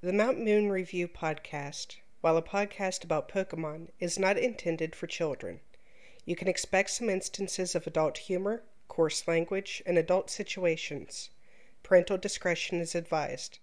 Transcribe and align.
The 0.00 0.12
Mount 0.12 0.38
Moon 0.38 0.70
Review 0.70 1.08
podcast, 1.08 1.96
while 2.20 2.36
a 2.36 2.42
podcast 2.42 3.02
about 3.02 3.28
Pokemon, 3.28 3.88
is 3.98 4.16
not 4.16 4.38
intended 4.38 4.94
for 4.94 5.08
children. 5.08 5.58
You 6.24 6.36
can 6.36 6.46
expect 6.46 6.90
some 6.90 7.10
instances 7.10 7.74
of 7.74 7.84
adult 7.84 8.18
humor, 8.18 8.62
coarse 8.86 9.26
language, 9.26 9.82
and 9.84 9.98
adult 9.98 10.30
situations. 10.30 11.30
Parental 11.82 12.16
discretion 12.16 12.80
is 12.80 12.94
advised. 12.94 13.58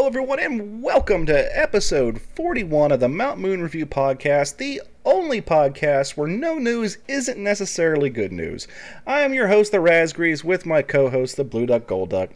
Hello, 0.00 0.08
everyone, 0.08 0.40
and 0.40 0.82
welcome 0.82 1.26
to 1.26 1.58
episode 1.58 2.22
41 2.22 2.90
of 2.90 3.00
the 3.00 3.08
Mount 3.08 3.38
Moon 3.38 3.60
Review 3.60 3.84
Podcast, 3.84 4.56
the 4.56 4.80
only 5.04 5.42
podcast 5.42 6.16
where 6.16 6.26
no 6.26 6.54
news 6.54 6.96
isn't 7.06 7.36
necessarily 7.36 8.08
good 8.08 8.32
news. 8.32 8.66
I 9.06 9.20
am 9.20 9.34
your 9.34 9.48
host, 9.48 9.72
the 9.72 9.78
Razgrees, 9.78 10.42
with 10.42 10.64
my 10.64 10.80
co 10.80 11.10
host, 11.10 11.36
the 11.36 11.44
Blue 11.44 11.66
Duck 11.66 11.86
Gold 11.86 12.08
Duck, 12.08 12.30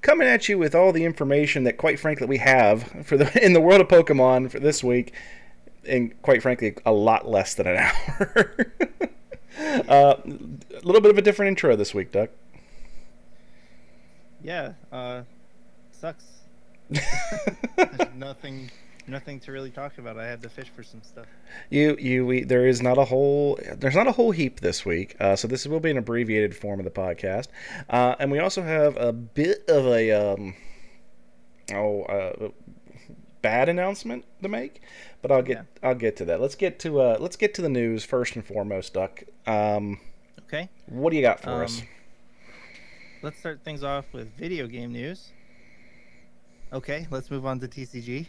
coming 0.00 0.28
at 0.28 0.48
you 0.48 0.58
with 0.58 0.76
all 0.76 0.92
the 0.92 1.04
information 1.04 1.64
that, 1.64 1.76
quite 1.76 1.98
frankly, 1.98 2.28
we 2.28 2.38
have 2.38 2.84
for 3.04 3.16
the 3.16 3.44
in 3.44 3.52
the 3.52 3.60
world 3.60 3.80
of 3.80 3.88
Pokemon 3.88 4.48
for 4.48 4.60
this 4.60 4.84
week, 4.84 5.12
and 5.88 6.22
quite 6.22 6.40
frankly, 6.40 6.76
a 6.86 6.92
lot 6.92 7.28
less 7.28 7.52
than 7.54 7.66
an 7.66 7.78
hour. 8.20 8.72
uh, 9.88 10.14
a 10.22 10.86
little 10.86 11.00
bit 11.00 11.10
of 11.10 11.18
a 11.18 11.22
different 11.22 11.48
intro 11.48 11.74
this 11.74 11.92
week, 11.92 12.12
Duck. 12.12 12.30
Yeah, 14.40 14.74
uh, 14.92 15.22
sucks. 15.90 16.37
Nothing, 18.14 18.70
nothing 19.06 19.40
to 19.40 19.52
really 19.52 19.70
talk 19.70 19.98
about. 19.98 20.18
I 20.18 20.26
had 20.26 20.42
to 20.42 20.48
fish 20.48 20.68
for 20.74 20.82
some 20.82 21.02
stuff. 21.02 21.26
You, 21.70 21.96
you, 21.98 22.26
we, 22.26 22.44
there 22.44 22.66
is 22.66 22.82
not 22.82 22.98
a 22.98 23.04
whole, 23.04 23.58
there's 23.76 23.94
not 23.94 24.06
a 24.06 24.12
whole 24.12 24.30
heap 24.32 24.60
this 24.60 24.84
week. 24.84 25.14
Uh, 25.20 25.36
so 25.36 25.46
this 25.48 25.66
will 25.66 25.80
be 25.80 25.90
an 25.90 25.98
abbreviated 25.98 26.56
form 26.56 26.80
of 26.80 26.84
the 26.84 26.90
podcast, 26.90 27.48
uh, 27.90 28.16
and 28.18 28.30
we 28.32 28.38
also 28.38 28.62
have 28.62 28.96
a 28.96 29.12
bit 29.12 29.64
of 29.68 29.86
a, 29.86 30.10
um, 30.12 30.54
oh, 31.72 32.02
uh, 32.02 32.48
bad 33.40 33.68
announcement 33.68 34.24
to 34.42 34.48
make, 34.48 34.82
but 35.22 35.30
I'll 35.30 35.42
get, 35.42 35.66
I'll 35.82 35.94
get 35.94 36.16
to 36.16 36.24
that. 36.26 36.40
Let's 36.40 36.56
get 36.56 36.78
to, 36.80 37.00
uh, 37.00 37.16
let's 37.20 37.36
get 37.36 37.54
to 37.54 37.62
the 37.62 37.68
news 37.68 38.04
first 38.04 38.34
and 38.34 38.44
foremost, 38.44 38.94
Duck. 38.94 39.22
Um, 39.46 40.00
Okay. 40.44 40.68
what 40.86 41.10
do 41.10 41.16
you 41.16 41.22
got 41.22 41.40
for 41.40 41.62
us? 41.62 41.80
Um, 41.82 41.86
Let's 43.22 43.38
start 43.38 43.60
things 43.64 43.82
off 43.82 44.06
with 44.12 44.32
video 44.36 44.66
game 44.66 44.92
news. 44.92 45.30
Okay, 46.72 47.06
let's 47.10 47.30
move 47.30 47.46
on 47.46 47.60
to 47.60 47.68
TCG. 47.68 48.26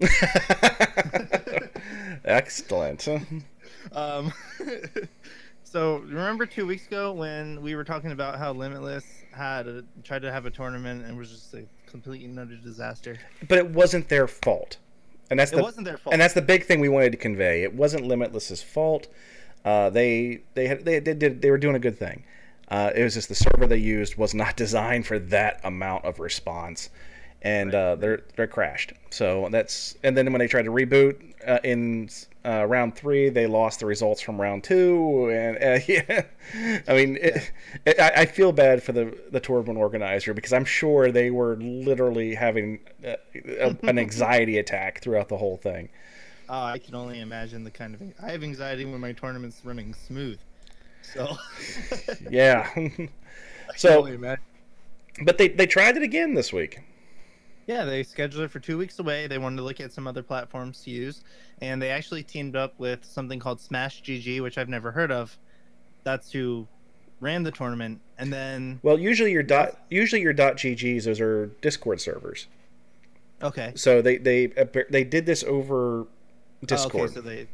Excellent. 2.24 3.08
Um, 3.92 4.32
so 5.64 5.98
remember 5.98 6.46
two 6.46 6.66
weeks 6.66 6.86
ago 6.86 7.12
when 7.12 7.62
we 7.62 7.74
were 7.74 7.84
talking 7.84 8.12
about 8.12 8.38
how 8.38 8.52
Limitless 8.52 9.04
had 9.32 9.66
a, 9.66 9.84
tried 10.02 10.22
to 10.22 10.32
have 10.32 10.46
a 10.46 10.50
tournament 10.50 11.04
and 11.06 11.16
was 11.16 11.30
just 11.30 11.54
a 11.54 11.64
complete 11.86 12.24
and 12.24 12.38
utter 12.38 12.56
disaster. 12.56 13.16
But 13.48 13.58
it 13.58 13.70
wasn't 13.70 14.08
their 14.08 14.26
fault, 14.26 14.76
and 15.30 15.38
that's 15.40 15.52
It 15.52 15.56
the, 15.56 15.62
wasn't 15.62 15.86
their 15.86 15.96
fault. 15.98 16.12
and 16.12 16.20
that's 16.20 16.34
the 16.34 16.42
big 16.42 16.64
thing 16.66 16.80
we 16.80 16.88
wanted 16.88 17.12
to 17.12 17.18
convey. 17.18 17.62
It 17.62 17.74
wasn't 17.74 18.04
Limitless's 18.06 18.62
fault. 18.62 19.08
Uh, 19.64 19.88
they 19.90 20.42
they 20.54 20.66
had 20.66 20.84
they 20.84 21.00
did 21.00 21.40
they 21.40 21.50
were 21.50 21.58
doing 21.58 21.76
a 21.76 21.80
good 21.80 21.98
thing. 21.98 22.24
Uh, 22.68 22.90
it 22.94 23.02
was 23.02 23.14
just 23.14 23.28
the 23.28 23.34
server 23.34 23.66
they 23.66 23.76
used 23.76 24.16
was 24.16 24.34
not 24.34 24.56
designed 24.64 25.06
for 25.06 25.18
that 25.18 25.60
amount 25.64 26.04
of 26.04 26.18
response, 26.18 26.90
and 27.44 27.74
uh, 27.74 27.94
they're 27.96 28.22
they're 28.36 28.48
crashed. 28.48 28.92
So 29.10 29.48
that's 29.52 29.96
and 30.02 30.16
then 30.16 30.32
when 30.32 30.40
they 30.40 30.48
tried 30.48 30.64
to 30.64 30.72
reboot 30.72 31.16
uh, 31.46 31.60
in 31.62 32.08
uh, 32.44 32.64
round 32.66 32.96
three, 32.96 33.28
they 33.28 33.46
lost 33.46 33.80
the 33.80 33.86
results 33.86 34.20
from 34.20 34.40
round 34.40 34.64
two, 34.64 35.30
and 35.30 35.56
uh, 35.58 35.84
yeah, 35.88 36.22
I 36.88 36.94
mean, 36.94 37.18
it, 37.20 37.52
it, 37.86 38.00
I, 38.00 38.22
I 38.22 38.26
feel 38.26 38.52
bad 38.52 38.82
for 38.82 38.92
the 38.92 39.16
the 39.30 39.40
tournament 39.40 39.78
organizer 39.78 40.34
because 40.34 40.52
I'm 40.52 40.64
sure 40.64 41.12
they 41.12 41.30
were 41.30 41.56
literally 41.56 42.34
having 42.34 42.80
uh, 43.06 43.14
a, 43.34 43.76
an 43.84 43.98
anxiety 43.98 44.58
attack 44.64 45.00
throughout 45.02 45.28
the 45.28 45.36
whole 45.38 45.56
thing. 45.58 45.90
Oh, 46.48 46.62
I 46.64 46.78
can 46.78 46.94
only 46.94 47.20
imagine 47.20 47.64
the 47.64 47.70
kind 47.70 47.94
of 47.94 48.02
I 48.22 48.32
have 48.32 48.42
anxiety 48.42 48.84
when 48.84 49.00
my 49.00 49.12
tournament's 49.12 49.64
running 49.64 49.94
smooth. 49.94 50.38
So 51.02 51.36
Yeah. 52.30 52.68
I 52.76 52.88
can 52.88 53.10
so, 53.76 53.98
only 53.98 54.14
imagine. 54.14 54.44
but 55.22 55.38
they 55.38 55.48
they 55.48 55.66
tried 55.66 55.96
it 55.96 56.02
again 56.02 56.34
this 56.34 56.52
week. 56.52 56.80
Yeah, 57.66 57.84
they 57.84 58.02
scheduled 58.02 58.44
it 58.44 58.50
for 58.50 58.60
two 58.60 58.76
weeks 58.76 58.98
away. 58.98 59.26
They 59.26 59.38
wanted 59.38 59.56
to 59.56 59.62
look 59.62 59.80
at 59.80 59.92
some 59.92 60.06
other 60.06 60.22
platforms 60.22 60.82
to 60.82 60.90
use, 60.90 61.22
and 61.60 61.80
they 61.80 61.90
actually 61.90 62.22
teamed 62.22 62.56
up 62.56 62.74
with 62.78 63.04
something 63.04 63.38
called 63.38 63.60
Smash 63.60 64.02
GG, 64.02 64.42
which 64.42 64.58
I've 64.58 64.68
never 64.68 64.90
heard 64.92 65.10
of. 65.10 65.38
That's 66.02 66.30
who 66.32 66.66
ran 67.20 67.42
the 67.42 67.50
tournament, 67.50 68.00
and 68.18 68.30
then 68.32 68.80
Well, 68.82 68.98
usually 68.98 69.32
your 69.32 69.42
dot 69.42 69.78
usually 69.88 70.20
your 70.20 70.34
dot 70.34 70.56
GGs 70.56 71.04
those 71.04 71.20
are 71.20 71.46
Discord 71.62 72.00
servers. 72.02 72.48
okay, 73.42 73.72
So 73.76 74.02
they 74.02 74.18
they 74.18 74.48
they 74.90 75.04
did 75.04 75.24
this 75.24 75.42
over 75.44 76.06
Discord. 76.66 76.94
Oh, 76.94 77.04
okay, 77.04 77.14
so 77.14 77.20
they 77.22 77.46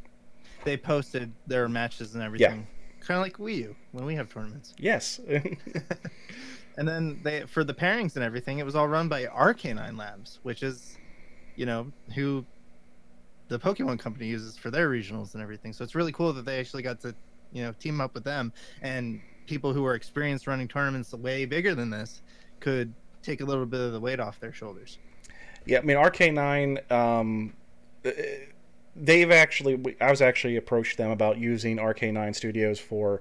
they 0.65 0.77
posted 0.77 1.31
their 1.47 1.69
matches 1.69 2.15
and 2.15 2.25
everything, 2.25 2.67
Yeah. 3.01 3.07
kind 3.07 3.19
of 3.19 3.23
like 3.23 3.37
Wii 3.37 3.57
U 3.59 3.77
when 3.93 4.05
we 4.07 4.17
have 4.17 4.29
tournaments. 4.33 4.75
Yes. 4.77 5.21
And 6.81 6.89
then 6.89 7.21
they 7.23 7.43
for 7.43 7.63
the 7.63 7.75
pairings 7.75 8.17
and 8.17 8.25
everything, 8.25 8.59
it 8.59 8.65
was 8.65 8.75
all 8.75 8.89
run 8.89 9.07
by 9.07 9.27
RK9 9.27 9.99
Labs, 9.99 10.41
which 10.45 10.63
is, 10.63 10.97
you 11.55 11.67
know, 11.67 11.93
who 12.15 12.47
the 13.49 13.59
Pokemon 13.59 13.99
company 13.99 14.27
uses 14.29 14.57
for 14.57 14.71
their 14.71 14.89
regionals 14.89 15.35
and 15.35 15.43
everything. 15.43 15.75
So 15.75 15.85
it's 15.85 15.95
really 15.95 16.11
cool 16.11 16.33
that 16.33 16.47
they 16.47 16.59
actually 16.59 16.83
got 16.83 16.99
to, 17.01 17.15
you 17.53 17.63
know, 17.63 17.73
team 17.73 18.01
up 18.01 18.15
with 18.15 18.25
them 18.25 18.51
and 18.81 19.21
people 19.47 19.75
who 19.75 19.85
are 19.85 19.95
experienced 19.95 20.47
running 20.47 20.69
tournaments 20.69 21.13
way 21.13 21.45
bigger 21.45 21.75
than 21.75 21.91
this 21.91 22.23
could 22.61 22.95
take 23.23 23.43
a 23.43 23.45
little 23.45 23.67
bit 23.67 23.81
of 23.81 23.93
the 23.93 24.01
weight 24.01 24.19
off 24.19 24.41
their 24.41 24.55
shoulders. 24.55 24.97
Yeah, 25.67 25.81
I 25.81 25.83
mean 25.83 25.99
RK9. 25.99 26.91
Um, 26.91 27.53
uh, 28.07 28.11
they've 28.97 29.31
actually, 29.31 29.97
I 30.01 30.09
was 30.09 30.23
actually 30.23 30.57
approached 30.57 30.97
them 30.97 31.11
about 31.11 31.37
using 31.37 31.77
RK9 31.77 32.35
Studios 32.35 32.81
for 32.81 33.21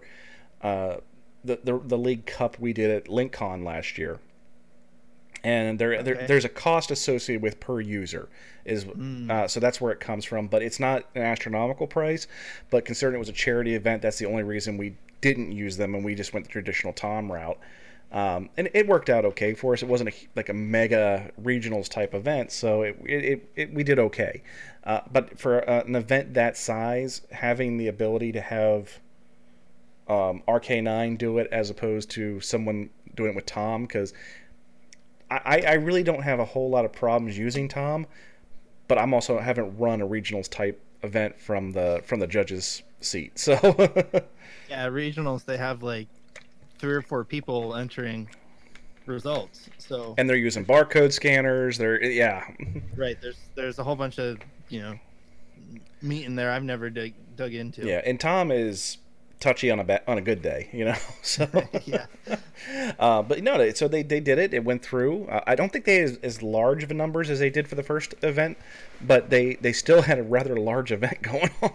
uh, 0.62 0.98
the, 1.44 1.60
the 1.64 1.80
the 1.80 1.98
League 1.98 2.26
Cup 2.26 2.60
we 2.60 2.74
did 2.74 2.92
at 2.92 3.06
LinkCon 3.06 3.64
last 3.64 3.98
year, 3.98 4.20
and 5.44 5.80
there, 5.80 6.04
there 6.04 6.28
there's 6.28 6.46
a 6.46 6.50
cost 6.50 6.92
associated 6.92 7.42
with 7.42 7.60
per 7.60 7.80
user, 7.80 8.30
is 8.66 8.86
Mm. 8.86 9.30
uh, 9.32 9.48
so 9.48 9.60
that's 9.60 9.80
where 9.80 9.92
it 9.92 10.00
comes 10.00 10.26
from. 10.26 10.48
But 10.48 10.62
it's 10.62 10.80
not 10.80 11.06
an 11.16 11.22
astronomical 11.22 11.88
price. 11.88 12.28
But 12.70 12.86
considering 12.86 13.16
it 13.16 13.20
was 13.20 13.30
a 13.30 13.34
charity 13.34 13.76
event, 13.76 14.02
that's 14.02 14.18
the 14.18 14.26
only 14.26 14.44
reason 14.44 14.78
we 14.78 14.96
didn't 15.22 15.52
use 15.52 15.78
them, 15.78 15.96
and 15.96 16.04
we 16.04 16.16
just 16.16 16.34
went 16.34 16.46
the 16.46 16.52
traditional 16.52 16.94
Tom 16.94 17.32
route. 17.32 17.58
Um, 18.12 18.50
and 18.58 18.70
it 18.74 18.88
worked 18.88 19.10
out 19.10 19.24
okay 19.24 19.54
for 19.54 19.74
us. 19.74 19.84
It 19.84 19.88
wasn't 19.88 20.10
a, 20.10 20.14
like 20.36 20.50
a 20.50 20.54
mega 20.54 21.30
regionals 21.40 21.88
type 21.88 22.16
event, 22.16 22.52
so 22.52 22.82
it, 22.82 22.98
it, 23.06 23.24
it, 23.24 23.50
it 23.56 23.74
we 23.74 23.84
did 23.84 24.00
okay. 24.00 24.42
Uh, 24.84 25.02
but 25.12 25.38
for 25.40 25.70
uh, 25.70 25.84
an 25.84 25.96
event 25.96 26.34
that 26.34 26.58
size, 26.58 27.22
having 27.32 27.78
the 27.78 27.88
ability 27.88 28.32
to 28.32 28.42
have 28.42 29.00
um, 30.10 30.44
RK9 30.48 31.18
do 31.18 31.38
it 31.38 31.48
as 31.52 31.70
opposed 31.70 32.10
to 32.12 32.40
someone 32.42 32.90
doing 33.16 33.32
it 33.32 33.36
with 33.36 33.46
Tom, 33.46 33.84
because 33.84 34.14
I, 35.32 35.64
I 35.68 35.74
really 35.74 36.04
don't 36.04 36.24
have 36.24 36.40
a 36.40 36.46
whole 36.46 36.70
lot 36.70 36.86
of 36.86 36.92
problems 36.92 37.38
using 37.38 37.68
Tom, 37.68 38.08
but 38.88 38.98
I'm 38.98 39.14
also 39.14 39.38
haven't 39.40 39.78
run 39.78 40.02
a 40.02 40.08
regionals 40.08 40.50
type 40.50 40.82
event 41.04 41.40
from 41.40 41.72
the 41.72 42.02
from 42.06 42.20
the 42.20 42.28
judges 42.28 42.84
seat, 43.02 43.38
so. 43.38 43.56
Yeah, 44.70 44.88
regionals 44.90 45.46
they 45.46 45.58
have 45.58 45.82
like 45.82 46.08
three 46.78 46.94
or 46.94 47.02
four 47.02 47.24
people 47.24 47.76
entering 47.76 48.30
results. 49.08 49.70
So 49.80 50.14
and 50.18 50.30
they're 50.30 50.38
using 50.38 50.64
barcode 50.66 51.12
scanners. 51.12 51.78
They're 51.78 52.02
yeah, 52.04 52.48
right, 52.96 53.20
there's 53.20 53.38
there's 53.56 53.80
a 53.80 53.84
whole 53.84 53.96
bunch 53.96 54.20
of, 54.20 54.38
you 54.70 54.82
know, 54.82 55.00
meat 56.02 56.26
in 56.26 56.36
there 56.36 56.52
I've 56.52 56.64
never 56.64 56.90
dug, 56.90 57.12
dug 57.36 57.54
into. 57.54 57.86
yeah. 57.86 58.02
And 58.06 58.20
Tom 58.20 58.52
is 58.52 58.98
touchy 59.40 59.72
on 59.72 59.80
a 59.80 59.84
ba- 59.84 60.02
on 60.08 60.18
a 60.18 60.22
good 60.22 60.42
day, 60.42 60.70
you 60.74 60.86
know. 60.86 60.96
So 61.22 61.48
yeah. 61.86 62.06
uh, 63.00 63.22
but 63.22 63.42
no, 63.44 63.70
so 63.72 63.88
they 63.88 64.04
they 64.04 64.20
did 64.20 64.38
it. 64.40 64.54
It 64.54 64.64
went 64.64 64.82
through. 64.84 65.26
Uh, 65.26 65.44
I 65.48 65.56
don't 65.56 65.72
think 65.72 65.86
they 65.86 65.96
had 65.98 66.04
as, 66.10 66.18
as 66.24 66.44
large 66.44 66.84
of 66.84 66.92
a 66.92 66.94
numbers 66.94 67.30
as 67.30 67.40
they 67.40 67.50
did 67.50 67.68
for 67.68 67.76
the 67.76 67.84
first 67.84 68.16
event, 68.24 68.58
but 69.02 69.30
they 69.30 69.56
they 69.56 69.74
still 69.74 70.02
had 70.04 70.20
a 70.20 70.24
rather 70.24 70.56
large 70.58 70.92
event 70.92 71.22
going 71.22 71.50
on. 71.62 71.72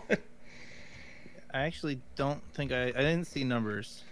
I 1.52 1.60
actually 1.62 2.00
don't 2.16 2.42
think 2.54 2.72
I 2.72 2.84
I 2.88 2.92
didn't 2.92 3.26
see 3.26 3.44
numbers. 3.44 4.02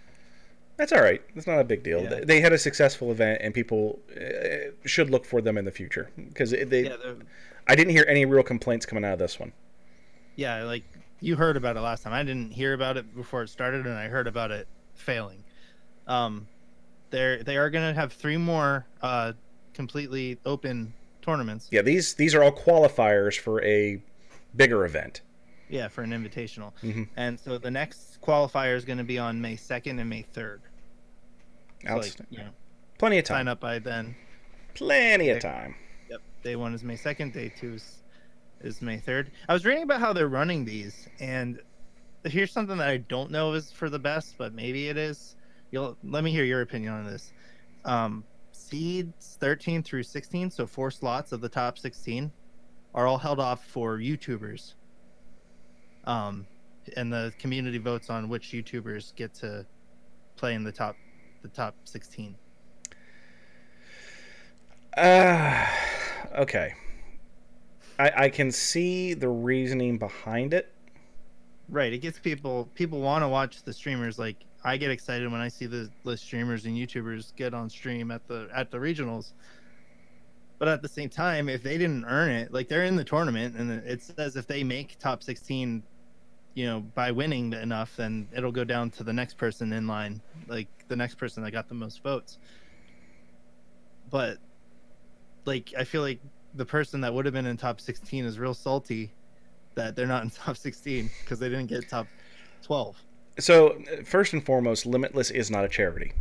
That's 0.76 0.92
all 0.92 1.02
right. 1.02 1.20
That's 1.34 1.46
not 1.46 1.58
a 1.58 1.64
big 1.64 1.82
deal. 1.82 2.02
Yeah. 2.02 2.08
They- 2.08 2.24
They 2.24 2.40
had 2.40 2.52
a 2.52 2.58
successful 2.58 3.10
event, 3.10 3.40
and 3.42 3.52
people 3.52 3.98
uh, 4.16 4.70
should 4.86 5.10
look 5.10 5.24
for 5.24 5.40
them 5.42 5.58
in 5.58 5.64
the 5.64 5.70
future 5.70 6.10
because 6.16 6.50
they. 6.52 6.84
Yeah, 6.84 6.96
I 7.68 7.74
didn't 7.76 7.92
hear 7.92 8.04
any 8.08 8.24
real 8.24 8.42
complaints 8.42 8.86
coming 8.86 9.04
out 9.04 9.12
of 9.12 9.18
this 9.18 9.38
one. 9.38 9.52
yeah, 10.36 10.62
like 10.64 10.82
you 11.22 11.36
heard 11.36 11.56
about 11.56 11.76
it 11.76 11.80
last 11.80 12.02
time. 12.02 12.12
I 12.12 12.22
didn't 12.22 12.52
hear 12.52 12.74
about 12.74 12.96
it 12.98 13.14
before 13.16 13.42
it 13.42 13.48
started, 13.48 13.86
and 13.86 13.94
I 13.94 14.08
heard 14.08 14.26
about 14.26 14.50
it 14.50 14.68
failing. 14.94 15.42
Um, 16.06 16.46
they're 17.10 17.42
they 17.42 17.56
are 17.56 17.70
gonna 17.70 17.94
have 17.94 18.12
three 18.12 18.36
more 18.36 18.84
uh 19.00 19.32
completely 19.72 20.38
open 20.44 20.92
tournaments. 21.22 21.68
Yeah, 21.70 21.82
these 21.82 22.14
these 22.14 22.34
are 22.34 22.42
all 22.42 22.52
qualifiers 22.52 23.38
for 23.38 23.62
a 23.64 24.02
bigger 24.56 24.84
event. 24.84 25.22
Yeah, 25.68 25.88
for 25.88 26.02
an 26.02 26.10
invitational. 26.10 26.72
Mhm. 26.82 27.08
And 27.16 27.40
so 27.40 27.56
the 27.56 27.70
next 27.70 28.20
qualifier 28.20 28.76
is 28.76 28.84
going 28.84 28.98
to 28.98 29.04
be 29.04 29.18
on 29.18 29.40
May 29.40 29.56
2nd 29.56 29.98
and 30.00 30.10
May 30.10 30.22
3rd. 30.34 30.58
So, 31.86 31.96
like, 31.96 32.12
you 32.28 32.38
know, 32.38 32.50
Plenty 32.98 33.18
of 33.20 33.26
sign 33.26 33.36
time. 33.46 33.48
up 33.48 33.60
by 33.60 33.78
then. 33.78 34.14
Plenty 34.74 35.30
of 35.30 35.40
time. 35.40 35.74
Yep. 36.10 36.20
Day 36.42 36.56
one 36.56 36.74
is 36.74 36.84
May 36.84 36.96
2nd. 36.96 37.32
Day 37.32 37.50
two 37.58 37.74
is, 37.74 38.01
is 38.62 38.82
May 38.82 38.98
3rd. 38.98 39.28
I 39.48 39.52
was 39.52 39.64
reading 39.64 39.82
about 39.82 40.00
how 40.00 40.12
they're 40.12 40.28
running 40.28 40.64
these, 40.64 41.08
and 41.20 41.60
here's 42.24 42.52
something 42.52 42.76
that 42.78 42.88
I 42.88 42.98
don't 42.98 43.30
know 43.30 43.52
is 43.54 43.70
for 43.70 43.90
the 43.90 43.98
best, 43.98 44.36
but 44.38 44.54
maybe 44.54 44.88
it 44.88 44.96
is. 44.96 45.36
You'll 45.70 45.96
let 46.04 46.24
me 46.24 46.30
hear 46.30 46.44
your 46.44 46.60
opinion 46.60 46.92
on 46.92 47.06
this. 47.06 47.32
Um, 47.84 48.24
seeds 48.52 49.36
13 49.40 49.82
through 49.82 50.04
16, 50.04 50.50
so 50.50 50.66
four 50.66 50.90
slots 50.90 51.32
of 51.32 51.40
the 51.40 51.48
top 51.48 51.78
16, 51.78 52.30
are 52.94 53.06
all 53.06 53.18
held 53.18 53.40
off 53.40 53.64
for 53.66 53.98
YouTubers. 53.98 54.74
Um, 56.04 56.46
and 56.96 57.12
the 57.12 57.32
community 57.38 57.78
votes 57.78 58.10
on 58.10 58.28
which 58.28 58.50
YouTubers 58.50 59.14
get 59.14 59.34
to 59.34 59.66
play 60.36 60.54
in 60.54 60.64
the 60.64 60.72
top, 60.72 60.96
the 61.42 61.48
top 61.48 61.74
16. 61.84 62.34
Uh, 64.96 65.66
okay. 66.36 66.74
I, 68.02 68.24
I 68.24 68.28
can 68.30 68.50
see 68.50 69.14
the 69.14 69.28
reasoning 69.28 69.96
behind 69.96 70.54
it. 70.54 70.72
Right. 71.68 71.92
It 71.92 71.98
gets 71.98 72.18
people 72.18 72.68
people 72.74 73.00
want 73.00 73.22
to 73.22 73.28
watch 73.28 73.62
the 73.62 73.72
streamers. 73.72 74.18
Like 74.18 74.44
I 74.64 74.76
get 74.76 74.90
excited 74.90 75.30
when 75.30 75.40
I 75.40 75.46
see 75.48 75.66
the, 75.66 75.88
the 76.04 76.16
streamers 76.16 76.64
and 76.66 76.76
YouTubers 76.76 77.34
get 77.36 77.54
on 77.54 77.70
stream 77.70 78.10
at 78.10 78.26
the 78.26 78.48
at 78.52 78.72
the 78.72 78.78
regionals. 78.78 79.32
But 80.58 80.66
at 80.66 80.82
the 80.82 80.88
same 80.88 81.08
time, 81.08 81.48
if 81.48 81.62
they 81.62 81.78
didn't 81.78 82.04
earn 82.04 82.30
it, 82.30 82.52
like 82.52 82.68
they're 82.68 82.84
in 82.84 82.96
the 82.96 83.04
tournament, 83.04 83.56
and 83.56 83.70
it 83.70 84.02
says 84.02 84.36
if 84.36 84.46
they 84.48 84.64
make 84.64 84.98
top 84.98 85.22
sixteen, 85.22 85.84
you 86.54 86.66
know, 86.66 86.80
by 86.80 87.12
winning 87.12 87.52
enough, 87.52 87.96
then 87.96 88.28
it'll 88.36 88.52
go 88.52 88.64
down 88.64 88.90
to 88.90 89.04
the 89.04 89.12
next 89.12 89.36
person 89.36 89.72
in 89.72 89.86
line, 89.86 90.20
like 90.48 90.68
the 90.88 90.96
next 90.96 91.16
person 91.16 91.42
that 91.44 91.52
got 91.52 91.68
the 91.68 91.74
most 91.74 92.02
votes. 92.02 92.38
But 94.10 94.38
like 95.44 95.72
I 95.78 95.84
feel 95.84 96.02
like 96.02 96.20
the 96.54 96.64
person 96.66 97.00
that 97.00 97.12
would 97.14 97.24
have 97.24 97.34
been 97.34 97.46
in 97.46 97.56
top 97.56 97.80
sixteen 97.80 98.24
is 98.24 98.38
real 98.38 98.54
salty 98.54 99.12
that 99.74 99.96
they're 99.96 100.06
not 100.06 100.22
in 100.22 100.30
top 100.44 100.56
16 100.56 101.10
because 101.20 101.38
they 101.38 101.48
didn't 101.48 101.66
get 101.66 101.88
top 101.88 102.06
12. 102.62 102.96
So 103.38 103.78
first 104.04 104.32
and 104.32 104.44
foremost, 104.44 104.86
Limitless 104.86 105.30
is 105.30 105.50
not 105.50 105.64
a 105.64 105.68
charity. 105.68 106.12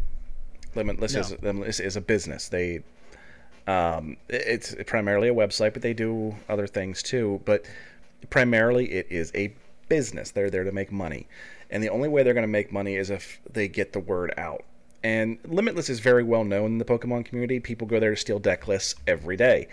Limitless 0.76 1.14
No. 1.14 1.20
is 1.20 1.42
Limitless 1.42 1.80
is 1.80 1.96
a 1.96 2.02
business. 2.02 2.48
They 2.48 2.84
um, 3.68 4.18
it's 4.30 4.76
primarily 4.88 5.28
a 5.28 5.34
website, 5.34 5.74
but 5.74 5.82
they 5.82 5.94
do 5.94 6.36
other 6.50 6.66
things 6.68 7.04
too. 7.04 7.42
But 7.46 7.66
primarily, 8.30 8.92
it 8.92 9.08
is 9.10 9.32
a 9.36 9.54
business. 9.88 10.32
They're 10.32 10.50
there 10.50 10.64
to 10.64 10.72
make 10.72 10.92
money, 10.92 11.28
and 11.70 11.84
the 11.84 11.90
only 11.90 12.10
way 12.10 12.24
they're 12.24 12.34
going 12.34 12.44
to 12.44 12.48
make 12.48 12.72
money 12.72 12.96
is 12.96 13.10
if 13.10 13.40
they 13.52 13.68
get 13.68 13.94
the 13.94 14.00
word 14.00 14.34
out. 14.38 14.64
And 15.04 15.38
Limitless 15.46 15.90
is 15.90 16.00
very 16.00 16.24
well 16.24 16.44
known 16.44 16.72
in 16.74 16.78
the 16.78 16.86
Pokemon 16.86 17.26
community. 17.26 17.60
People 17.60 17.88
go 17.88 18.00
there 18.00 18.12
to 18.12 18.16
steal 18.16 18.40
deck 18.40 18.68
lists 18.68 18.96
every 19.06 19.36
day. 19.36 19.68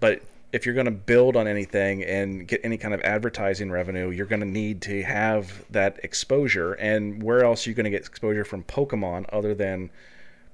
But 0.00 0.22
if 0.52 0.64
you're 0.64 0.74
going 0.74 0.86
to 0.86 0.90
build 0.90 1.36
on 1.36 1.46
anything 1.46 2.02
and 2.04 2.46
get 2.46 2.60
any 2.64 2.78
kind 2.78 2.94
of 2.94 3.00
advertising 3.02 3.70
revenue, 3.70 4.10
you're 4.10 4.26
going 4.26 4.40
to 4.40 4.46
need 4.46 4.80
to 4.82 5.02
have 5.02 5.64
that 5.70 5.98
exposure. 6.02 6.74
And 6.74 7.22
where 7.22 7.44
else 7.44 7.66
are 7.66 7.70
you 7.70 7.74
going 7.74 7.84
to 7.84 7.90
get 7.90 8.00
exposure 8.00 8.44
from 8.44 8.62
Pokemon 8.64 9.26
other 9.32 9.54
than 9.54 9.90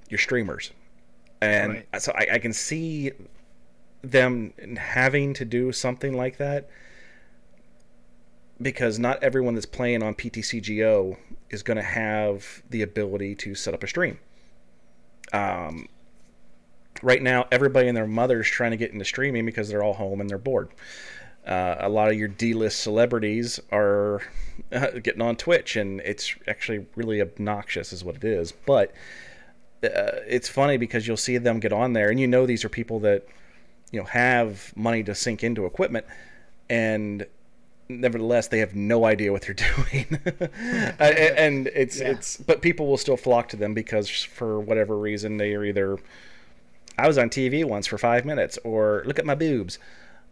your 0.08 0.18
streamers? 0.18 0.72
And 1.40 1.84
Right. 1.92 2.02
so 2.02 2.12
I, 2.16 2.26
I 2.34 2.38
can 2.38 2.52
see 2.52 3.12
them 4.02 4.52
having 4.76 5.34
to 5.34 5.44
do 5.44 5.72
something 5.72 6.16
like 6.16 6.38
that 6.38 6.68
because 8.60 8.98
not 8.98 9.22
everyone 9.22 9.54
that's 9.54 9.66
playing 9.66 10.02
on 10.02 10.14
PTCGO 10.14 11.16
is 11.50 11.62
going 11.62 11.76
to 11.76 11.82
have 11.82 12.62
the 12.70 12.82
ability 12.82 13.34
to 13.36 13.54
set 13.54 13.74
up 13.74 13.82
a 13.82 13.86
stream. 13.86 14.18
Um, 15.32 15.88
right 17.02 17.22
now, 17.22 17.46
everybody 17.52 17.88
and 17.88 17.96
their 17.96 18.06
mother's 18.06 18.48
trying 18.48 18.70
to 18.70 18.76
get 18.76 18.92
into 18.92 19.04
streaming 19.04 19.44
because 19.44 19.68
they're 19.68 19.82
all 19.82 19.94
home 19.94 20.20
and 20.20 20.30
they're 20.30 20.38
bored. 20.38 20.70
Uh, 21.46 21.76
a 21.80 21.88
lot 21.88 22.08
of 22.08 22.16
your 22.16 22.28
D-list 22.28 22.80
celebrities 22.80 23.58
are 23.72 24.22
uh, 24.72 24.90
getting 25.02 25.22
on 25.22 25.36
Twitch, 25.36 25.76
and 25.76 26.00
it's 26.02 26.34
actually 26.46 26.86
really 26.94 27.20
obnoxious, 27.20 27.92
is 27.92 28.04
what 28.04 28.16
it 28.16 28.24
is. 28.24 28.52
But 28.52 28.92
uh, 29.82 30.22
it's 30.28 30.48
funny 30.48 30.76
because 30.76 31.06
you'll 31.06 31.16
see 31.16 31.38
them 31.38 31.58
get 31.58 31.72
on 31.72 31.92
there, 31.92 32.10
and 32.10 32.20
you 32.20 32.28
know 32.28 32.46
these 32.46 32.64
are 32.64 32.68
people 32.68 33.00
that 33.00 33.26
you 33.90 33.98
know 34.00 34.06
have 34.06 34.72
money 34.76 35.02
to 35.02 35.14
sink 35.14 35.42
into 35.42 35.66
equipment, 35.66 36.06
and 36.70 37.26
nevertheless 37.88 38.46
they 38.48 38.60
have 38.60 38.74
no 38.74 39.04
idea 39.04 39.30
what 39.32 39.42
they're 39.42 39.54
doing 39.54 40.06
and 40.98 41.66
it's 41.74 42.00
Yeah. 42.00 42.12
it's 42.12 42.38
but 42.38 42.62
people 42.62 42.86
will 42.86 42.96
still 42.96 43.18
flock 43.18 43.48
to 43.48 43.56
them 43.56 43.74
because 43.74 44.08
for 44.08 44.60
whatever 44.60 44.96
reason 44.96 45.36
they 45.36 45.52
are 45.54 45.64
either 45.64 45.98
i 47.02 47.06
was 47.06 47.18
on 47.18 47.28
tv 47.28 47.64
once 47.64 47.86
for 47.86 47.98
five 47.98 48.24
minutes 48.24 48.58
or 48.64 49.02
look 49.06 49.18
at 49.18 49.26
my 49.26 49.34
boobs 49.34 49.78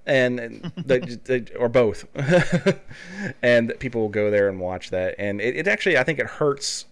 and 0.07 0.73
they, 0.77 0.99
they, 1.25 1.45
or 1.59 1.69
both 1.69 2.07
and 3.43 3.75
people 3.79 4.01
will 4.01 4.09
go 4.09 4.31
there 4.31 4.49
and 4.49 4.59
watch 4.61 4.91
that 4.91 5.15
and 5.19 5.41
it, 5.41 5.57
it 5.57 5.69
actually 5.69 5.99
i 5.99 6.05
think 6.05 6.19
it 6.19 6.27
hurts 6.27 6.87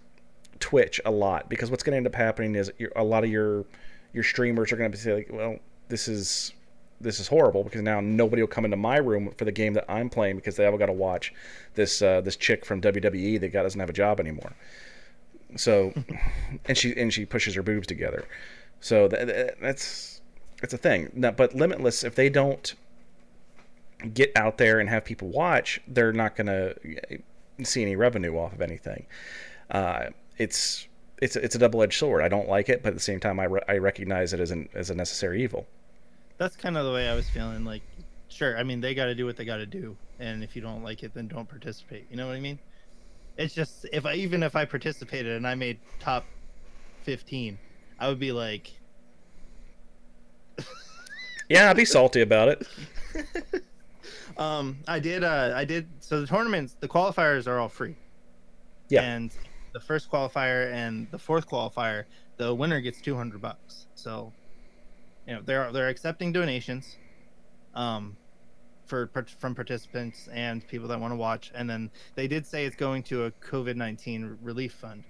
twitch 0.61 1.01
a 1.05 1.11
lot 1.11 1.49
because 1.49 1.71
what's 1.71 1.83
going 1.83 1.93
to 1.93 1.97
end 1.97 2.07
up 2.07 2.15
happening 2.15 2.55
is 2.55 2.71
a 2.97 3.05
lot 3.05 3.25
of 3.25 3.31
your 3.31 3.65
your 4.13 4.25
streamers 4.25 4.73
are 4.73 4.77
going 4.77 4.91
to 4.91 4.97
be 4.97 5.01
saying 5.01 5.17
like 5.17 5.33
well 5.33 5.59
this 5.89 6.09
is 6.09 6.53
this 7.01 7.21
is 7.21 7.29
horrible 7.29 7.63
because 7.63 7.83
now 7.83 8.01
nobody 8.01 8.43
will 8.43 8.49
come 8.49 8.65
into 8.65 8.77
my 8.77 8.97
room 8.97 9.33
for 9.37 9.45
the 9.45 9.53
game 9.53 9.75
that 9.75 9.85
I'm 9.89 10.11
playing 10.11 10.37
because 10.37 10.57
they 10.57 10.67
all 10.67 10.77
got 10.77 10.87
to 10.87 10.93
watch 10.93 11.33
this 11.75 12.03
uh, 12.03 12.21
this 12.21 12.37
chick 12.37 12.65
from 12.65 12.81
WWE 12.81 13.41
that 13.41 13.49
got 13.49 13.63
doesn't 13.63 13.79
have 13.79 13.91
a 13.91 13.95
job 13.95 14.19
anymore. 14.21 14.55
So, 15.57 15.93
and 16.67 16.77
she 16.77 16.97
and 16.97 17.13
she 17.13 17.25
pushes 17.25 17.55
her 17.55 17.63
boobs 17.63 17.87
together. 17.87 18.25
So 18.81 19.09
that, 19.09 19.61
that's 19.61 20.21
it's 20.63 20.75
a 20.75 20.79
thing. 20.79 21.11
Now, 21.15 21.31
but 21.31 21.55
Limitless, 21.55 22.05
if 22.05 22.15
they 22.15 22.29
don't 22.29 22.75
get 24.15 24.31
out 24.37 24.59
there 24.59 24.79
and 24.79 24.89
have 24.89 25.05
people 25.05 25.29
watch, 25.29 25.81
they're 25.87 26.13
not 26.13 26.37
going 26.37 26.47
to 26.47 26.75
see 27.65 27.83
any 27.83 27.97
revenue 27.97 28.37
off 28.39 28.53
of 28.53 28.61
anything. 28.61 29.07
Uh, 29.71 30.07
it's 30.37 30.87
it's 31.21 31.37
it's 31.37 31.55
a 31.55 31.59
double 31.59 31.83
edged 31.83 31.99
sword. 31.99 32.23
I 32.23 32.29
don't 32.29 32.49
like 32.49 32.69
it, 32.69 32.83
but 32.83 32.91
at 32.91 32.95
the 32.95 33.01
same 33.01 33.21
time, 33.21 33.41
I, 33.41 33.45
re- 33.45 33.65
I 33.69 33.79
recognize 33.79 34.33
it 34.33 34.41
as 34.41 34.51
an 34.51 34.69
as 34.75 34.91
a 34.91 34.95
necessary 34.95 35.43
evil. 35.43 35.67
That's 36.39 36.57
kind 36.57 36.77
of 36.77 36.85
the 36.85 36.93
way 36.93 37.09
I 37.09 37.15
was 37.15 37.29
feeling. 37.29 37.65
Like, 37.65 37.83
sure, 38.29 38.57
I 38.57 38.63
mean, 38.63 38.81
they 38.81 38.95
got 38.95 39.07
to 39.07 39.15
do 39.15 39.27
what 39.27 39.37
they 39.37 39.45
got 39.45 39.57
to 39.57 39.67
do, 39.67 39.97
and 40.21 40.45
if 40.45 40.55
you 40.55 40.63
don't 40.63 40.85
like 40.85 41.03
it, 41.03 41.13
then 41.15 41.27
don't 41.27 41.49
participate. 41.49 42.07
You 42.11 42.17
know 42.17 42.29
what 42.29 42.37
I 42.37 42.41
mean? 42.41 42.59
It's 43.37 43.55
just 43.55 43.87
if 43.93 44.07
I 44.07 44.15
even 44.15 44.43
if 44.43 44.55
I 44.55 44.65
participated 44.65 45.37
and 45.37 45.47
I 45.47 45.55
made 45.55 45.79
top 45.99 46.25
fifteen, 47.03 47.59
I 47.99 48.09
would 48.09 48.19
be 48.19 48.33
like, 48.33 48.79
Yeah, 51.49 51.71
I'd 51.71 51.77
be 51.77 51.85
salty 51.85 52.21
about 52.21 52.49
it. 52.49 52.67
um, 54.37 54.79
I 54.87 54.99
did, 54.99 55.25
uh, 55.25 55.53
I 55.55 55.65
did. 55.65 55.89
So 56.01 56.21
the 56.21 56.27
tournaments, 56.27 56.77
the 56.79 56.89
qualifiers 56.89 57.47
are 57.47 57.59
all 57.59 57.71
free. 57.71 57.97
Yeah. 58.89 59.03
And 59.03 59.33
the 59.73 59.81
first 59.81 60.11
qualifier 60.11 60.73
and 60.73 61.11
the 61.11 61.19
fourth 61.19 61.49
qualifier, 61.49 62.05
the 62.37 62.55
winner 62.55 62.81
gets 62.81 63.01
two 63.01 63.17
hundred 63.17 63.41
bucks. 63.41 63.87
So, 63.95 64.33
you 65.27 65.35
know, 65.35 65.41
they're 65.43 65.73
they're 65.73 65.89
accepting 65.89 66.33
donations, 66.33 66.97
um, 67.75 68.17
for 68.85 69.11
from 69.39 69.55
participants 69.55 70.29
and 70.33 70.67
people 70.69 70.89
that 70.89 71.01
want 71.01 71.13
to 71.13 71.17
watch. 71.17 71.51
And 71.55 71.69
then 71.69 71.91
they 72.15 72.29
did 72.29 72.47
say 72.47 72.67
it's 72.67 72.77
going 72.77 73.03
to 73.05 73.25
a 73.25 73.31
COVID 73.31 73.77
nineteen 73.77 74.37
relief 74.43 74.75
fund. 74.75 75.03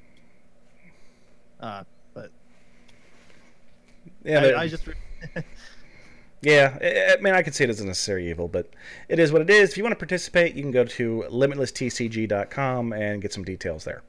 Uh, 1.61 1.83
Yeah, 4.25 4.41
I, 4.57 4.61
I 4.63 4.69
just 4.69 4.85
yeah. 6.43 6.79
I- 6.81 7.15
I 7.19 7.21
mean, 7.21 7.35
I 7.35 7.43
could 7.43 7.55
see 7.55 7.65
it 7.65 7.71
as 7.71 7.81
a 7.81 7.87
necessary 7.87 8.29
evil, 8.31 8.49
but 8.49 8.71
it 9.09 9.19
is 9.19 9.33
what 9.33 9.43
it 9.43 9.51
is. 9.51 9.71
If 9.71 9.77
you 9.77 9.83
want 9.83 9.93
to 9.93 9.99
participate, 9.99 10.55
you 10.55 10.63
can 10.63 10.71
go 10.71 10.85
to 10.85 11.25
limitlesstcg.com 11.31 12.93
and 12.93 13.23
get 13.23 13.33
some 13.33 13.45
details 13.45 13.85
there. 13.85 14.03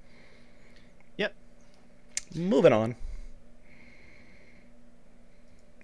Yep. 1.18 1.34
Moving 2.36 2.74
on. 2.74 2.96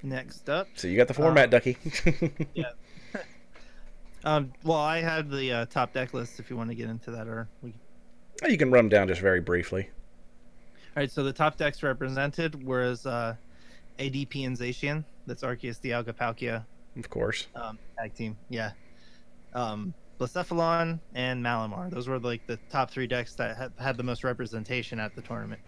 next 0.03 0.49
up. 0.49 0.67
So 0.75 0.87
you 0.87 0.97
got 0.97 1.07
the 1.07 1.13
format, 1.15 1.45
Um, 1.45 1.49
Ducky. 1.49 1.77
Yeah. 2.53 2.69
Um, 4.23 4.53
well, 4.63 4.79
I 4.79 5.01
had 5.01 5.29
the 5.29 5.51
uh, 5.53 5.65
top 5.67 5.93
deck 5.93 6.15
list. 6.15 6.39
If 6.39 6.49
you 6.49 6.57
want 6.57 6.71
to 6.71 6.75
get 6.75 6.89
into 6.89 7.11
that, 7.11 7.27
or 7.27 7.47
we 7.61 7.75
you 8.47 8.57
can 8.57 8.71
run 8.71 8.85
them 8.85 8.89
down 8.89 9.07
just 9.07 9.21
very 9.21 9.39
briefly. 9.39 9.83
All 10.97 11.01
right, 11.01 11.11
so 11.11 11.23
the 11.23 11.31
top 11.31 11.57
decks 11.57 11.83
represented 11.83 12.63
was 12.63 13.05
uh, 13.05 13.35
ADP 13.99 14.45
and 14.45 14.57
Zacian. 14.57 15.05
That's 15.25 15.43
Arceus, 15.43 15.79
Dialga, 15.79 16.13
Palkia 16.13 16.65
Of 16.97 17.09
course. 17.09 17.47
um, 17.55 17.79
tag 17.99 18.13
team. 18.13 18.37
Yeah. 18.49 18.71
Um, 19.53 19.93
Blacephalon 20.19 20.99
and 21.13 21.43
Malamar. 21.43 21.89
Those 21.89 22.07
were 22.07 22.19
like 22.19 22.45
the 22.47 22.57
top 22.69 22.89
three 22.91 23.07
decks 23.07 23.35
that 23.35 23.57
had, 23.57 23.71
had 23.79 23.97
the 23.97 24.03
most 24.03 24.23
representation 24.23 24.99
at 24.99 25.15
the 25.15 25.21
tournament. 25.21 25.61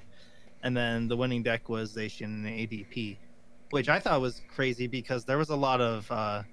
And 0.63 0.75
then 0.75 1.07
the 1.07 1.17
winning 1.17 1.43
deck 1.43 1.69
was 1.69 1.95
Zacian 1.95 2.25
and 2.25 2.45
ADP, 2.45 3.17
which 3.71 3.89
I 3.89 3.99
thought 3.99 4.21
was 4.21 4.41
crazy 4.55 4.87
because 4.87 5.25
there 5.25 5.37
was 5.37 5.49
a 5.49 5.55
lot 5.55 5.81
of 5.81 6.09
uh, 6.11 6.43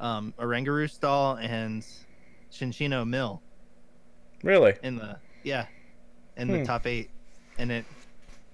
um, 0.00 0.32
Oranguru 0.38 0.88
stall 0.90 1.36
and 1.36 1.84
Shinshino 2.52 3.06
Mill 3.06 3.42
Really? 4.42 4.74
in 4.82 4.96
the 4.96 5.18
yeah 5.42 5.66
in 6.36 6.48
Hmm. 6.48 6.54
the 6.54 6.64
top 6.64 6.86
eight, 6.86 7.10
and 7.58 7.72
it 7.72 7.84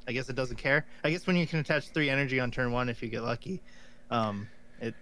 I 0.07 0.13
guess 0.13 0.29
it 0.29 0.37
doesn't 0.37 0.57
care. 0.57 0.87
I 1.03 1.11
guess 1.11 1.27
when 1.27 1.37
you 1.37 1.47
can 1.47 1.61
attach 1.61 1.89
three 1.89 2.11
energy 2.11 2.41
on 2.41 2.51
turn 2.51 2.73
one, 2.73 2.89
if 2.89 3.03
you 3.03 3.09
get 3.09 3.23
lucky, 3.23 3.63
um, 4.11 4.49
it 4.81 4.95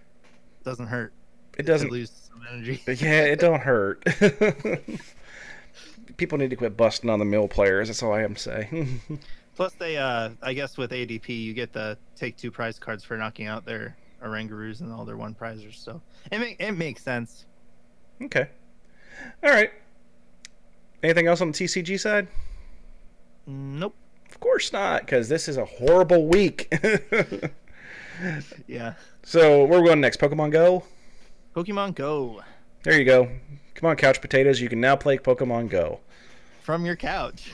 doesn't 0.63 0.87
hurt. 0.87 1.13
It 1.57 1.65
doesn't. 1.65 1.91
lose 1.91 2.11
some 2.29 2.41
energy. 2.51 2.81
Yeah, 2.87 3.21
it 3.23 3.39
don't 3.39 3.59
hurt. 3.61 4.03
People 6.17 6.37
need 6.37 6.49
to 6.51 6.55
quit 6.55 6.77
busting 6.77 7.09
on 7.09 7.19
the 7.19 7.25
mill 7.25 7.47
players. 7.47 7.89
That's 7.89 8.01
all 8.03 8.13
I 8.13 8.23
am 8.23 8.35
to 8.35 8.39
say. 8.39 8.87
Plus, 9.55 9.73
they, 9.73 9.97
uh, 9.97 10.29
I 10.41 10.53
guess 10.53 10.77
with 10.77 10.91
ADP, 10.91 11.29
you 11.29 11.53
get 11.53 11.73
the 11.73 11.97
take 12.15 12.37
two 12.37 12.49
prize 12.49 12.79
cards 12.79 13.03
for 13.03 13.17
knocking 13.17 13.47
out 13.47 13.65
their 13.65 13.95
Orangurus 14.23 14.81
and 14.81 14.91
all 14.91 15.05
their 15.05 15.17
one 15.17 15.35
prizers. 15.35 15.75
So 15.75 16.01
it 16.31 16.39
make, 16.39 16.59
it 16.59 16.71
makes 16.71 17.03
sense. 17.03 17.45
okay. 18.23 18.49
All 19.43 19.51
right. 19.51 19.71
Anything 21.03 21.27
else 21.27 21.41
on 21.41 21.51
the 21.51 21.53
TCG 21.57 21.99
side? 21.99 22.27
Nope. 23.45 23.95
Of 24.43 24.45
course 24.49 24.73
not, 24.73 25.05
because 25.05 25.29
this 25.29 25.47
is 25.47 25.55
a 25.55 25.63
horrible 25.63 26.27
week. 26.27 26.67
Yeah. 28.67 28.93
so 29.23 29.63
where 29.63 29.79
are 29.79 29.81
we 29.81 29.87
going 29.87 30.01
next? 30.01 30.19
Pokemon 30.19 30.51
Go. 30.51 30.83
Pokemon 31.55 31.95
Go 31.95 32.43
There 32.83 32.97
you 32.99 33.05
go. 33.05 33.29
Come 33.73 33.89
on, 33.89 33.95
couch 33.95 34.19
potatoes. 34.21 34.59
You 34.61 34.67
can 34.69 34.79
now 34.81 34.95
play 34.97 35.17
Pokemon 35.17 35.69
Go. 35.69 36.01
from 36.61 36.85
your 36.85 36.95
couch. 36.97 37.51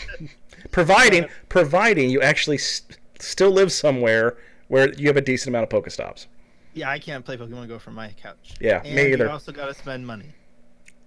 Providing, 0.70 1.26
providing 1.48 2.08
you 2.08 2.22
actually 2.22 2.58
st- 2.58 2.98
still 3.18 3.50
live 3.50 3.72
somewhere 3.72 4.36
where 4.68 4.92
you 4.94 5.08
have 5.08 5.16
a 5.16 5.20
decent 5.20 5.48
amount 5.54 5.70
of 5.72 5.82
Pokestops. 5.84 6.26
yeah, 6.72 6.88
I 6.88 6.98
can't 7.00 7.24
play 7.24 7.36
Pokemon 7.36 7.66
Go 7.68 7.78
from 7.80 7.94
my 7.94 8.10
couch. 8.22 8.54
Yeah, 8.60 8.80
and 8.84 8.94
me 8.94 9.12
either. 9.12 9.24
You 9.24 9.30
also 9.30 9.50
got 9.52 9.66
to 9.66 9.74
spend 9.74 10.06
money. 10.06 10.26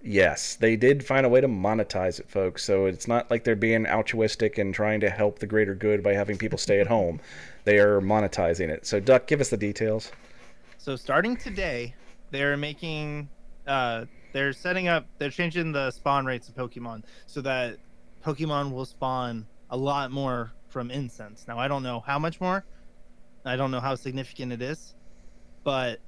Yes, 0.06 0.54
they 0.54 0.76
did 0.76 1.04
find 1.04 1.26
a 1.26 1.28
way 1.28 1.40
to 1.40 1.48
monetize 1.48 2.20
it, 2.20 2.30
folks. 2.30 2.62
So 2.62 2.86
it's 2.86 3.08
not 3.08 3.28
like 3.28 3.42
they're 3.42 3.56
being 3.56 3.86
altruistic 3.86 4.56
and 4.56 4.72
trying 4.72 5.00
to 5.00 5.10
help 5.10 5.40
the 5.40 5.48
greater 5.48 5.74
good 5.74 6.02
by 6.02 6.14
having 6.14 6.38
people 6.38 6.58
stay 6.58 6.80
at 6.80 6.86
home. 6.86 7.20
They 7.64 7.80
are 7.80 8.00
monetizing 8.00 8.68
it. 8.68 8.86
So, 8.86 9.00
Duck, 9.00 9.26
give 9.26 9.40
us 9.40 9.48
the 9.48 9.56
details. 9.56 10.12
So 10.78 10.94
starting 10.94 11.36
today, 11.36 11.92
they're 12.30 12.56
making, 12.56 13.28
uh, 13.66 14.04
they're 14.32 14.52
setting 14.52 14.86
up, 14.86 15.06
they're 15.18 15.30
changing 15.30 15.72
the 15.72 15.90
spawn 15.90 16.24
rates 16.24 16.48
of 16.48 16.54
Pokemon 16.54 17.02
so 17.26 17.40
that 17.40 17.78
Pokemon 18.24 18.70
will 18.70 18.84
spawn 18.84 19.44
a 19.70 19.76
lot 19.76 20.12
more 20.12 20.52
from 20.68 20.92
incense. 20.92 21.46
Now 21.48 21.58
I 21.58 21.66
don't 21.66 21.82
know 21.82 21.98
how 21.98 22.20
much 22.20 22.40
more, 22.40 22.64
I 23.44 23.56
don't 23.56 23.72
know 23.72 23.80
how 23.80 23.96
significant 23.96 24.52
it 24.52 24.62
is, 24.62 24.94
but 25.64 25.98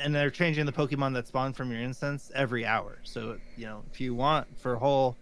and 0.00 0.14
they're 0.14 0.30
changing 0.30 0.66
the 0.66 0.72
Pokemon 0.72 1.14
that 1.14 1.26
spawn 1.26 1.52
from 1.52 1.70
your 1.70 1.80
incense 1.80 2.30
every 2.34 2.64
hour. 2.64 2.98
So 3.02 3.38
you 3.56 3.66
know 3.66 3.82
if 3.92 4.00
you 4.00 4.14
want 4.14 4.46
for 4.58 4.74
a 4.74 4.78
whole 4.78 5.16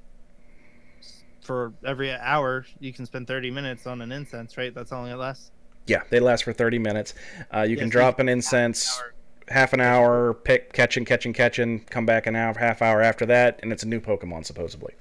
for 1.42 1.72
every 1.84 2.12
hour 2.12 2.66
you 2.80 2.92
can 2.92 3.06
spend 3.06 3.26
30 3.26 3.50
minutes 3.50 3.86
on 3.86 4.02
an 4.02 4.12
incense 4.12 4.58
right 4.58 4.74
that's 4.74 4.92
all 4.92 5.06
it 5.06 5.14
lasts 5.14 5.50
Yeah, 5.86 6.02
they 6.10 6.20
last 6.20 6.44
for 6.44 6.52
30 6.52 6.78
minutes. 6.78 7.14
Uh, 7.52 7.62
you 7.62 7.76
Yeah, 7.76 7.82
can 7.82 7.88
drop 7.88 8.18
an 8.20 8.28
incense 8.28 9.02
half 9.48 9.72
an 9.72 9.80
hour, 9.80 10.34
pick, 10.34 10.72
catching, 10.72 11.04
catching, 11.04 11.32
catching, 11.32 11.80
come 11.80 12.06
back 12.06 12.26
an 12.26 12.36
hour, 12.36 12.54
half 12.56 12.82
hour 12.82 13.02
after 13.02 13.26
that, 13.26 13.58
and 13.62 13.72
it's 13.72 13.82
a 13.82 13.88
new 13.88 14.00
Pokemon, 14.00 14.46
supposedly. 14.46 14.94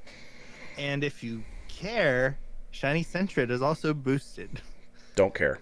And 0.77 1.03
if 1.03 1.23
you 1.23 1.43
care, 1.67 2.37
Shiny 2.71 3.03
Sentret 3.03 3.51
is 3.51 3.61
also 3.61 3.93
boosted. 3.93 4.61
Don't 5.15 5.35
care. 5.35 5.59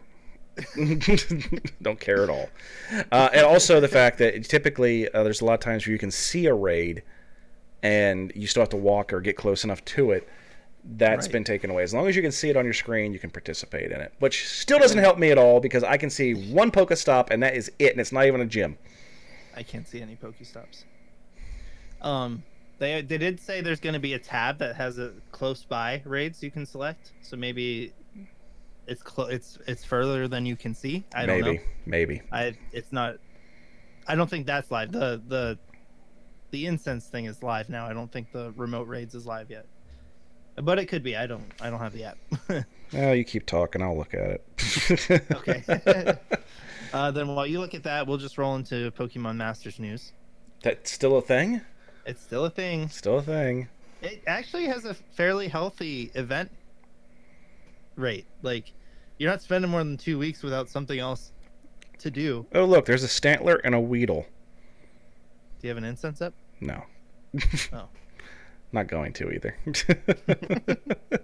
Don't 1.82 2.00
care 2.00 2.24
at 2.24 2.30
all. 2.30 2.50
Uh, 3.12 3.30
and 3.34 3.46
also 3.46 3.80
the 3.80 3.88
fact 3.88 4.18
that 4.20 4.44
typically 4.46 5.10
uh, 5.12 5.24
there's 5.24 5.42
a 5.42 5.46
lot 5.46 5.54
of 5.56 5.60
times 5.60 5.86
where 5.86 5.92
you 5.94 6.00
can 6.00 6.12
see 6.12 6.46
a 6.46 6.54
raid 6.54 7.04
and 7.84 8.32
you 8.36 8.48
still 8.48 8.62
have 8.62 8.70
to 8.70 8.78
walk 8.78 9.14
or 9.14 9.22
get 9.22 9.36
close 9.38 9.64
enough 9.64 9.84
to 9.86 10.12
it. 10.12 10.28
That's 10.84 11.28
Right. 11.28 11.34
been 11.34 11.44
taken 11.44 11.70
away. 11.70 11.84
As 11.84 11.94
long 11.94 12.08
as 12.08 12.16
you 12.16 12.22
can 12.22 12.32
see 12.32 12.50
it 12.50 12.56
on 12.56 12.64
your 12.64 12.74
screen, 12.74 13.12
you 13.14 13.20
can 13.20 13.30
participate 13.30 13.92
in 13.92 14.00
it. 14.00 14.14
Which 14.20 14.48
still 14.48 14.80
doesn't 14.80 14.98
help 15.00 15.18
me 15.18 15.32
at 15.32 15.38
all 15.38 15.60
because 15.60 15.84
I 15.84 15.98
can 15.98 16.10
see 16.10 16.34
one 16.34 16.72
Pokestop 16.72 17.30
and 17.30 17.44
that 17.44 17.56
is 17.56 17.72
it, 17.78 17.92
and 17.92 18.00
it's 18.00 18.12
not 18.12 18.26
even 18.26 18.42
a 18.42 18.46
gym. 18.46 18.78
I 19.56 19.64
can't 19.64 19.88
see 19.88 20.02
any 20.02 20.16
Pokestops. 20.16 20.84
Um, 22.02 22.44
they 22.80 23.02
they 23.02 23.18
did 23.18 23.40
say 23.40 23.62
there's 23.62 23.80
going 23.80 23.94
to 23.94 24.00
be 24.00 24.14
a 24.14 24.20
tab 24.20 24.60
that 24.60 24.76
has 24.76 25.00
a 25.00 25.12
close 25.32 25.64
by 25.64 26.02
raids 26.06 26.44
you 26.44 26.52
can 26.52 26.66
select. 26.66 27.12
So 27.22 27.36
maybe 27.36 27.92
it's 28.88 29.04
clo- 29.04 29.28
it's 29.28 29.58
it's 29.68 29.84
further 29.84 30.28
than 30.28 30.46
you 30.46 30.56
can 30.56 30.74
see. 30.74 31.04
I 31.14 31.26
don't 31.26 31.42
maybe, 31.42 31.58
know. 31.58 31.64
maybe. 31.86 32.22
I 32.32 32.56
it's 32.72 32.92
not. 32.92 33.18
I 34.08 34.16
don't 34.16 34.30
think 34.30 34.46
that's 34.46 34.72
live. 34.72 34.92
The 34.92 35.22
the 35.28 35.58
the 36.52 36.66
incense 36.66 37.08
thing 37.08 37.26
is 37.26 37.44
live 37.44 37.70
now. 37.70 37.86
I 37.86 37.94
don't 37.94 38.12
think 38.12 38.32
the 38.32 38.54
remote 38.56 38.88
raids 38.88 39.16
is 39.16 39.26
live 39.26 39.50
yet. 39.50 39.66
But 40.56 40.80
it 40.80 40.88
could 40.88 41.04
be. 41.04 41.16
I 41.16 41.28
don't. 41.28 41.44
I 41.62 41.70
don't 41.70 41.80
have 41.80 41.94
the 41.94 42.06
app. 42.06 42.18
Oh, 42.94 43.12
you 43.12 43.26
keep 43.26 43.46
talking. 43.46 43.82
I'll 43.82 43.98
look 43.98 44.14
at 44.14 44.40
it. 44.40 45.22
Okay. 45.32 45.62
uh, 46.94 47.12
then 47.12 47.28
while 47.28 47.46
you 47.46 47.60
look 47.60 47.74
at 47.74 47.84
that, 47.84 48.08
we'll 48.08 48.18
just 48.18 48.38
roll 48.38 48.56
into 48.56 48.92
Pokemon 48.92 49.36
Masters 49.36 49.78
news. 49.78 50.14
That's 50.64 50.92
still 50.92 51.18
a 51.18 51.22
thing. 51.22 51.62
It's 52.06 52.22
still 52.22 52.46
a 52.46 52.50
thing. 52.50 52.88
Still 52.88 53.18
a 53.18 53.22
thing. 53.22 53.68
It 54.02 54.24
actually 54.26 54.68
has 54.68 54.86
a 54.86 54.94
fairly 54.94 55.50
healthy 55.50 56.12
event 56.16 56.50
rate. 57.98 58.26
Like, 58.42 58.72
you're 59.18 59.30
not 59.30 59.42
spending 59.42 59.72
more 59.72 59.84
than 59.84 59.98
two 59.98 60.18
weeks 60.18 60.44
without 60.44 60.70
something 60.70 61.00
else 61.00 61.32
to 62.00 62.12
do. 62.12 62.46
Oh, 62.54 62.66
look, 62.66 62.86
there's 62.86 63.04
a 63.04 63.08
Stantler 63.08 63.60
and 63.64 63.74
a 63.74 63.80
Weedle. 63.80 64.26
Do 65.60 65.68
you 65.68 65.70
have 65.70 65.78
an 65.78 65.84
incense 65.84 66.22
up? 66.22 66.34
No. 66.62 66.84
Oh. 67.74 67.90
Not 68.72 68.88
going 68.88 69.14
to 69.14 69.32
either. 69.32 69.58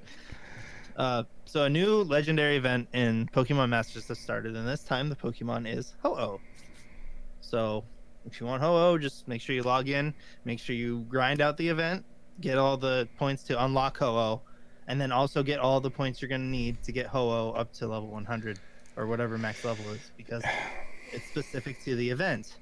Uh, 0.96 1.24
so 1.46 1.64
a 1.64 1.70
new 1.70 2.04
legendary 2.04 2.56
event 2.56 2.88
in 2.94 3.28
Pokemon 3.34 3.70
Masters 3.70 4.08
has 4.08 4.20
started, 4.20 4.56
and 4.56 4.68
this 4.68 4.84
time 4.84 5.10
the 5.10 5.16
Pokemon 5.16 5.72
is 5.72 5.96
Ho-Oh. 6.04 6.40
So 7.42 7.84
if 8.26 8.40
you 8.40 8.46
want 8.46 8.62
Ho-Oh, 8.62 8.98
just 8.98 9.28
make 9.28 9.42
sure 9.42 9.56
you 9.56 9.64
log 9.64 9.90
in, 9.90 10.14
make 10.46 10.60
sure 10.60 10.76
you 10.76 11.06
grind 11.10 11.42
out 11.42 11.58
the 11.58 11.68
event, 11.68 12.06
get 12.42 12.58
all 12.58 12.78
the 12.78 13.08
points 13.18 13.44
to 13.46 13.64
unlock 13.64 13.98
Ho-Oh, 13.98 14.42
and 14.88 15.00
then 15.00 15.12
also 15.12 15.44
get 15.44 15.60
all 15.60 15.80
the 15.80 15.90
points 15.90 16.22
you're 16.22 16.30
going 16.30 16.42
to 16.42 16.48
need 16.48 16.82
to 16.84 16.92
get 16.92 17.08
Ho-Oh 17.08 17.52
up 17.52 17.72
to 17.74 17.88
level 17.88 18.10
100 18.10 18.60
or 18.96 19.08
whatever 19.08 19.38
max 19.38 19.64
level 19.66 19.90
is, 19.92 20.12
because 20.18 20.44
it's 21.12 21.26
specific 21.28 21.84
to 21.84 21.96
the 21.96 22.10
event. 22.10 22.56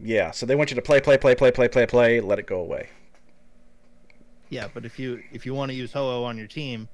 yeah, 0.00 0.30
so 0.30 0.46
they 0.46 0.54
want 0.54 0.70
you 0.70 0.76
to 0.76 0.82
play, 0.82 1.00
play, 1.00 1.16
play, 1.18 1.34
play, 1.34 1.50
play, 1.50 1.68
play, 1.68 1.86
play, 1.86 2.20
let 2.20 2.38
it 2.38 2.46
go 2.46 2.60
away. 2.60 2.88
Yeah, 4.48 4.68
but 4.72 4.84
if 4.84 4.98
you 4.98 5.22
if 5.32 5.44
you 5.44 5.54
want 5.54 5.70
to 5.70 5.76
use 5.76 5.92
Ho-Oh 5.92 6.22
on 6.24 6.38
your 6.38 6.46
team, 6.46 6.88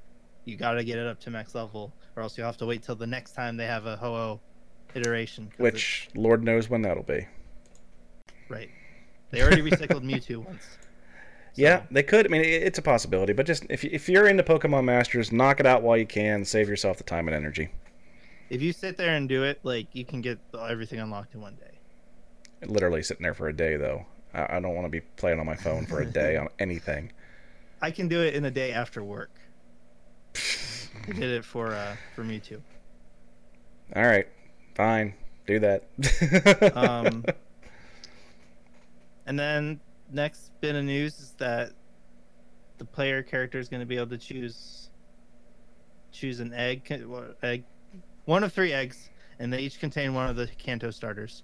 you 0.46 0.56
got 0.56 0.72
to 0.72 0.84
get 0.84 0.98
it 0.98 1.06
up 1.06 1.20
to 1.20 1.30
max 1.30 1.54
level, 1.54 1.92
or 2.16 2.22
else 2.22 2.36
you'll 2.38 2.46
have 2.46 2.56
to 2.58 2.66
wait 2.66 2.82
till 2.82 2.94
the 2.94 3.06
next 3.06 3.32
time 3.32 3.56
they 3.56 3.66
have 3.66 3.84
a 3.86 3.96
Ho-Oh 3.96 4.40
iteration. 4.94 5.50
Which, 5.58 6.08
Lord 6.14 6.42
knows 6.42 6.70
when 6.70 6.82
that'll 6.82 7.02
be. 7.02 7.26
right? 8.48 8.70
They 9.30 9.42
already 9.42 9.62
recycled 9.62 10.02
Mewtwo 10.02 10.44
once. 10.44 10.62
Yeah, 11.54 11.82
they 11.90 12.02
could. 12.02 12.26
I 12.26 12.28
mean, 12.30 12.42
it's 12.42 12.78
a 12.78 12.82
possibility, 12.82 13.32
but 13.34 13.44
just 13.46 13.66
if, 13.68 13.84
if 13.84 14.08
you're 14.08 14.26
into 14.26 14.42
Pokemon 14.42 14.84
Masters, 14.84 15.32
knock 15.32 15.60
it 15.60 15.66
out 15.66 15.82
while 15.82 15.96
you 15.98 16.06
can. 16.06 16.44
Save 16.44 16.68
yourself 16.68 16.96
the 16.96 17.04
time 17.04 17.28
and 17.28 17.34
energy. 17.36 17.68
if 18.48 18.62
you 18.62 18.72
sit 18.72 18.96
there 18.96 19.16
and 19.16 19.28
do 19.28 19.44
it, 19.44 19.60
like 19.62 19.88
you 19.92 20.04
can 20.04 20.20
get 20.22 20.38
everything 20.68 20.98
unlocked 21.00 21.34
in 21.34 21.40
one 21.42 21.56
day. 21.56 21.78
Literally 22.66 23.02
sitting 23.02 23.22
there 23.22 23.34
for 23.34 23.48
a 23.48 23.52
day, 23.56 23.76
though. 23.76 24.06
I, 24.32 24.56
I 24.56 24.60
don't 24.60 24.74
want 24.74 24.86
to 24.86 24.90
be 24.90 25.00
playing 25.16 25.40
on 25.40 25.46
my 25.46 25.56
phone 25.56 25.84
for 25.86 26.00
a 26.00 26.06
day 26.06 26.36
on 26.36 26.48
anything. 26.58 27.12
I 27.82 27.90
can 27.90 28.08
do 28.08 28.22
it 28.22 28.34
in 28.34 28.44
a 28.46 28.50
day 28.50 28.72
after 28.72 29.02
work. 29.04 29.30
I 30.36 31.12
did 31.12 31.24
it 31.30 31.44
for 31.44 31.74
uh 31.74 31.96
for 32.14 32.24
Mewtwo. 32.24 32.60
All 33.94 34.04
right, 34.04 34.26
fine, 34.74 35.12
do 35.46 35.58
that. 35.60 35.84
Um, 36.76 37.24
and 39.26 39.38
then 39.38 39.80
next 40.12 40.52
bit 40.60 40.74
of 40.74 40.84
news 40.84 41.18
is 41.18 41.34
that 41.38 41.72
the 42.78 42.84
player 42.84 43.22
character 43.22 43.58
is 43.58 43.68
going 43.68 43.80
to 43.80 43.86
be 43.86 43.96
able 43.96 44.08
to 44.08 44.18
choose 44.18 44.90
choose 46.10 46.40
an 46.40 46.52
egg, 46.52 46.82
egg, 47.42 47.64
one 48.26 48.44
of 48.44 48.52
three 48.52 48.72
eggs, 48.72 49.08
and 49.38 49.52
they 49.52 49.60
each 49.60 49.80
contain 49.80 50.12
one 50.14 50.28
of 50.28 50.36
the 50.36 50.46
Kanto 50.58 50.90
starters, 50.90 51.42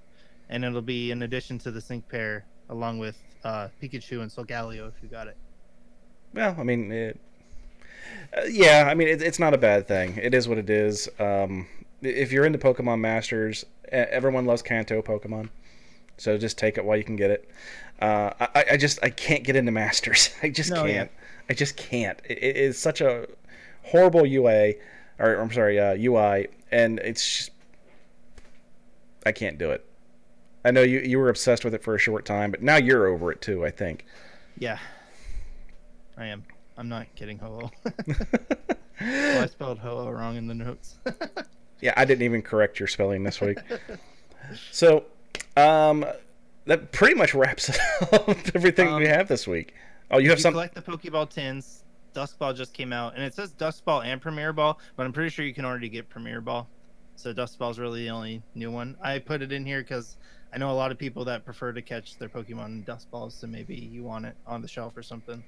and 0.50 0.64
it'll 0.64 0.82
be 0.82 1.10
in 1.10 1.22
addition 1.22 1.58
to 1.60 1.70
the 1.70 1.80
sync 1.80 2.06
pair 2.08 2.44
along 2.68 2.98
with 2.98 3.16
uh, 3.44 3.68
Pikachu 3.82 4.20
and 4.20 4.30
Solgaleo 4.30 4.88
if 4.88 4.94
you 5.02 5.08
got 5.08 5.26
it. 5.26 5.36
well, 6.34 6.54
I 6.58 6.62
mean, 6.62 6.92
it, 6.92 7.18
uh, 8.36 8.42
yeah, 8.44 8.88
I 8.90 8.94
mean, 8.94 9.08
it, 9.08 9.22
it's 9.22 9.38
not 9.38 9.54
a 9.54 9.58
bad 9.58 9.88
thing. 9.88 10.16
It 10.16 10.34
is 10.34 10.48
what 10.48 10.58
it 10.58 10.68
is. 10.68 11.08
Um, 11.18 11.66
if 12.02 12.30
you're 12.30 12.44
into 12.44 12.58
Pokemon 12.58 13.00
Masters, 13.00 13.64
everyone 13.90 14.44
loves 14.44 14.62
Kanto 14.62 15.02
Pokemon. 15.02 15.48
So 16.18 16.36
just 16.36 16.58
take 16.58 16.76
it 16.78 16.84
while 16.84 16.96
you 16.96 17.04
can 17.04 17.16
get 17.16 17.30
it. 17.30 17.48
Uh, 18.00 18.30
I, 18.40 18.64
I 18.72 18.76
just 18.76 18.98
I 19.02 19.10
can't 19.10 19.42
get 19.44 19.56
into 19.56 19.72
Masters. 19.72 20.30
I 20.42 20.50
just 20.50 20.70
No, 20.70 20.84
can't. 20.84 21.10
yeah. 21.10 21.26
I 21.50 21.54
just 21.54 21.76
can't. 21.76 22.20
It, 22.28 22.38
it 22.42 22.56
is 22.56 22.78
such 22.78 23.00
a 23.00 23.26
horrible 23.84 24.26
UA, 24.26 24.74
or 25.18 25.34
I'm 25.40 25.50
sorry, 25.50 25.80
uh, 25.80 25.96
UI, 25.98 26.48
and 26.70 26.98
it's 27.00 27.24
just 27.38 27.50
I 29.26 29.32
can't 29.32 29.58
do 29.58 29.70
it. 29.70 29.84
I 30.64 30.70
know 30.70 30.82
you 30.82 31.00
you 31.00 31.18
were 31.18 31.28
obsessed 31.28 31.64
with 31.64 31.74
it 31.74 31.82
for 31.82 31.94
a 31.94 31.98
short 31.98 32.24
time, 32.24 32.50
but 32.50 32.62
now 32.62 32.76
you're 32.76 33.06
over 33.06 33.32
it 33.32 33.40
too. 33.40 33.64
I 33.64 33.70
think. 33.70 34.04
Yeah. 34.58 34.78
I 36.16 36.26
am. 36.26 36.44
I'm 36.76 36.88
not 36.88 37.06
kidding, 37.14 37.38
hello. 37.38 37.70
well, 38.06 39.42
I 39.42 39.46
spelled 39.50 39.78
ho 39.78 40.08
wrong 40.10 40.36
in 40.36 40.46
the 40.48 40.54
notes. 40.54 40.98
Yeah, 41.80 41.92
I 41.96 42.04
didn't 42.04 42.22
even 42.22 42.42
correct 42.42 42.78
your 42.80 42.86
spelling 42.88 43.22
this 43.22 43.40
week. 43.40 43.58
so, 44.72 45.04
um, 45.58 46.04
that 46.66 46.92
pretty 46.92 47.14
much 47.14 47.34
wraps 47.34 47.70
up 48.12 48.28
everything 48.54 48.94
we 48.96 49.06
Um, 49.06 49.10
have 49.14 49.28
this 49.28 49.46
week. 49.46 49.74
Oh, 50.10 50.18
you 50.18 50.30
have 50.30 50.40
some. 50.40 50.52
collect 50.54 50.74
the 50.74 50.82
Pokeball 50.82 51.28
tins. 51.30 51.84
Dusk 52.14 52.38
Ball 52.38 52.52
just 52.54 52.72
came 52.72 52.92
out, 52.92 53.14
and 53.14 53.22
it 53.22 53.34
says 53.34 53.52
Dusk 53.52 53.84
Ball 53.84 54.02
and 54.02 54.20
Premier 54.20 54.52
Ball, 54.52 54.78
but 54.96 55.04
I'm 55.06 55.12
pretty 55.12 55.30
sure 55.30 55.44
you 55.44 55.54
can 55.54 55.64
already 55.64 55.88
get 55.88 56.08
Premier 56.08 56.40
Ball. 56.40 56.66
So 57.16 57.32
Dusk 57.32 57.58
Ball's 57.58 57.78
really 57.78 58.04
the 58.04 58.10
only 58.10 58.42
new 58.54 58.70
one. 58.70 58.96
I 59.02 59.18
put 59.18 59.42
it 59.42 59.52
in 59.52 59.64
here 59.66 59.82
because 59.82 60.16
I 60.52 60.58
know 60.58 60.70
a 60.70 60.72
lot 60.72 60.90
of 60.90 60.98
people 60.98 61.24
that 61.26 61.44
prefer 61.44 61.72
to 61.72 61.82
catch 61.82 62.16
their 62.18 62.28
Pokemon 62.28 62.66
in 62.66 62.82
Dusk 62.84 63.10
Balls, 63.10 63.34
so 63.34 63.46
maybe 63.46 63.74
you 63.74 64.02
want 64.02 64.24
it 64.24 64.36
on 64.46 64.62
the 64.62 64.68
shelf 64.68 64.96
or 64.96 65.02
something. 65.02 65.44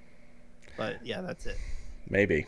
But 0.77 1.05
yeah, 1.05 1.23
that's 1.23 1.47
it. 1.47 1.57
Maybe. 2.09 2.47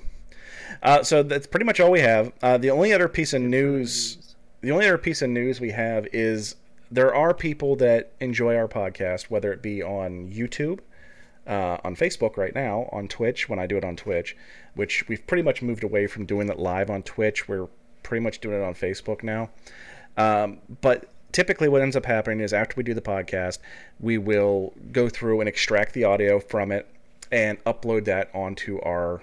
Uh, 0.82 1.02
so 1.02 1.22
that's 1.22 1.46
pretty 1.46 1.64
much 1.66 1.80
all 1.80 1.90
we 1.90 2.00
have. 2.00 2.32
Uh, 2.42 2.58
the 2.58 2.70
only 2.70 2.92
other 2.92 3.08
piece 3.08 3.32
of 3.32 3.40
news, 3.42 4.34
the 4.60 4.70
only 4.70 4.86
other 4.86 4.98
piece 4.98 5.22
of 5.22 5.30
news 5.30 5.60
we 5.60 5.70
have 5.70 6.06
is 6.12 6.56
there 6.92 7.14
are 7.14 7.32
people 7.32 7.74
that 7.76 8.12
enjoy 8.20 8.54
our 8.54 8.68
podcast, 8.68 9.30
whether 9.30 9.50
it 9.50 9.62
be 9.62 9.82
on 9.82 10.30
YouTube, 10.30 10.80
uh, 11.46 11.78
on 11.82 11.96
Facebook 11.96 12.36
right 12.36 12.54
now, 12.54 12.86
on 12.92 13.08
Twitch 13.08 13.48
when 13.48 13.58
I 13.58 13.66
do 13.66 13.78
it 13.78 13.84
on 13.84 13.96
Twitch, 13.96 14.36
which 14.74 15.08
we've 15.08 15.26
pretty 15.26 15.42
much 15.42 15.62
moved 15.62 15.84
away 15.84 16.06
from 16.06 16.26
doing 16.26 16.50
it 16.50 16.58
live 16.58 16.90
on 16.90 17.02
Twitch. 17.02 17.48
We're 17.48 17.68
pretty 18.02 18.22
much 18.22 18.40
doing 18.40 18.60
it 18.60 18.62
on 18.62 18.74
Facebook 18.74 19.22
now. 19.22 19.48
Um, 20.18 20.58
but 20.82 21.08
typically, 21.32 21.66
what 21.66 21.80
ends 21.80 21.96
up 21.96 22.04
happening 22.04 22.40
is 22.40 22.52
after 22.52 22.74
we 22.76 22.82
do 22.82 22.92
the 22.92 23.00
podcast, 23.00 23.58
we 23.98 24.18
will 24.18 24.74
go 24.92 25.08
through 25.08 25.40
and 25.40 25.48
extract 25.48 25.94
the 25.94 26.04
audio 26.04 26.40
from 26.40 26.70
it 26.70 26.86
and 27.30 27.62
upload 27.64 28.04
that 28.04 28.30
onto 28.34 28.78
our 28.80 29.22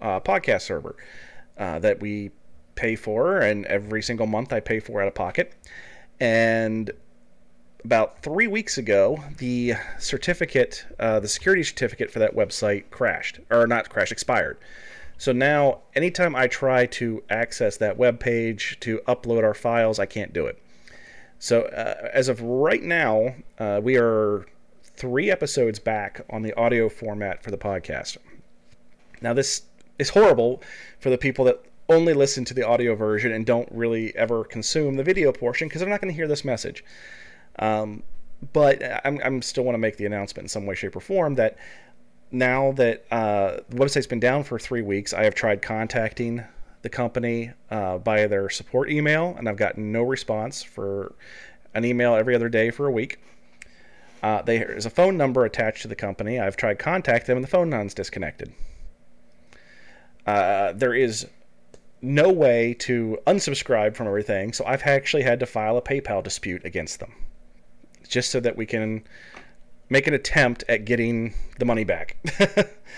uh, 0.00 0.20
podcast 0.20 0.62
server 0.62 0.94
uh, 1.58 1.80
that 1.80 2.00
we 2.00 2.30
pay 2.76 2.94
for, 2.94 3.40
and 3.40 3.66
every 3.66 4.02
single 4.02 4.28
month 4.28 4.52
I 4.52 4.60
pay 4.60 4.78
for 4.78 5.02
out 5.02 5.08
of 5.08 5.14
pocket. 5.14 5.52
And 6.22 6.92
about 7.84 8.22
three 8.22 8.46
weeks 8.46 8.78
ago, 8.78 9.24
the 9.38 9.74
certificate, 9.98 10.86
uh, 11.00 11.18
the 11.18 11.26
security 11.26 11.64
certificate 11.64 12.12
for 12.12 12.20
that 12.20 12.36
website 12.36 12.90
crashed, 12.92 13.40
or 13.50 13.66
not 13.66 13.88
crashed, 13.88 14.12
expired. 14.12 14.58
So 15.18 15.32
now, 15.32 15.80
anytime 15.96 16.36
I 16.36 16.46
try 16.46 16.86
to 16.86 17.24
access 17.28 17.76
that 17.78 17.96
web 17.96 18.20
page 18.20 18.78
to 18.82 19.00
upload 19.08 19.42
our 19.42 19.52
files, 19.52 19.98
I 19.98 20.06
can't 20.06 20.32
do 20.32 20.46
it. 20.46 20.62
So 21.40 21.62
uh, 21.62 22.08
as 22.12 22.28
of 22.28 22.40
right 22.40 22.84
now, 22.84 23.34
uh, 23.58 23.80
we 23.82 23.96
are 23.96 24.46
three 24.84 25.28
episodes 25.28 25.80
back 25.80 26.24
on 26.30 26.42
the 26.42 26.54
audio 26.54 26.88
format 26.88 27.42
for 27.42 27.50
the 27.50 27.58
podcast. 27.58 28.16
Now 29.20 29.34
this 29.34 29.62
is 29.98 30.10
horrible 30.10 30.62
for 31.00 31.10
the 31.10 31.18
people 31.18 31.44
that 31.46 31.64
only 31.92 32.14
listen 32.14 32.44
to 32.46 32.54
the 32.54 32.66
audio 32.66 32.94
version 32.94 33.32
and 33.32 33.46
don't 33.46 33.68
really 33.72 34.14
ever 34.16 34.44
consume 34.44 34.96
the 34.96 35.04
video 35.04 35.32
portion 35.32 35.68
because 35.68 35.80
they're 35.80 35.90
not 35.90 36.00
going 36.00 36.12
to 36.12 36.16
hear 36.16 36.28
this 36.28 36.44
message. 36.44 36.84
Um, 37.58 38.02
but 38.52 38.82
I'm, 39.04 39.20
I'm 39.24 39.42
still 39.42 39.64
want 39.64 39.74
to 39.74 39.78
make 39.78 39.96
the 39.96 40.06
announcement 40.06 40.44
in 40.44 40.48
some 40.48 40.66
way, 40.66 40.74
shape, 40.74 40.96
or 40.96 41.00
form 41.00 41.36
that 41.36 41.56
now 42.32 42.72
that 42.72 43.04
uh, 43.10 43.58
the 43.68 43.76
website's 43.76 44.06
been 44.06 44.20
down 44.20 44.42
for 44.42 44.58
three 44.58 44.82
weeks, 44.82 45.12
I 45.12 45.24
have 45.24 45.34
tried 45.34 45.62
contacting 45.62 46.42
the 46.80 46.88
company 46.88 47.52
uh, 47.70 47.98
via 47.98 48.26
their 48.26 48.50
support 48.50 48.90
email, 48.90 49.34
and 49.38 49.48
I've 49.48 49.56
gotten 49.56 49.92
no 49.92 50.02
response 50.02 50.62
for 50.62 51.14
an 51.74 51.84
email 51.84 52.14
every 52.14 52.34
other 52.34 52.48
day 52.48 52.70
for 52.70 52.86
a 52.86 52.90
week. 52.90 53.18
Uh, 54.22 54.42
there's 54.42 54.86
a 54.86 54.90
phone 54.90 55.16
number 55.16 55.44
attached 55.44 55.82
to 55.82 55.88
the 55.88 55.96
company. 55.96 56.40
I've 56.40 56.56
tried 56.56 56.78
contact 56.78 57.26
them, 57.26 57.36
and 57.36 57.44
the 57.44 57.48
phone 57.48 57.70
line's 57.70 57.94
disconnected. 57.94 58.52
Uh, 60.26 60.72
there 60.72 60.94
is 60.94 61.26
no 62.02 62.30
way 62.30 62.74
to 62.74 63.18
unsubscribe 63.26 63.94
from 63.94 64.08
everything, 64.08 64.52
so 64.52 64.64
I've 64.66 64.82
actually 64.82 65.22
had 65.22 65.40
to 65.40 65.46
file 65.46 65.76
a 65.76 65.82
PayPal 65.82 66.22
dispute 66.22 66.64
against 66.64 67.00
them, 67.00 67.12
just 68.08 68.30
so 68.30 68.40
that 68.40 68.56
we 68.56 68.66
can 68.66 69.04
make 69.88 70.06
an 70.06 70.14
attempt 70.14 70.64
at 70.68 70.84
getting 70.84 71.34
the 71.58 71.64
money 71.64 71.84
back 71.84 72.16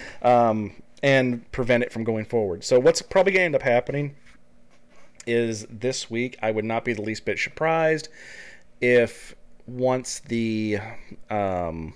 um, 0.22 0.72
and 1.02 1.50
prevent 1.52 1.82
it 1.82 1.92
from 1.92 2.04
going 2.04 2.24
forward. 2.24 2.64
So 2.64 2.80
what's 2.80 3.02
probably 3.02 3.32
going 3.32 3.42
to 3.42 3.46
end 3.46 3.54
up 3.56 3.62
happening 3.62 4.14
is 5.26 5.66
this 5.68 6.10
week 6.10 6.38
I 6.42 6.50
would 6.50 6.64
not 6.64 6.84
be 6.84 6.92
the 6.92 7.02
least 7.02 7.24
bit 7.24 7.38
surprised 7.38 8.08
if 8.80 9.34
once 9.66 10.20
the 10.20 10.78
um, 11.30 11.94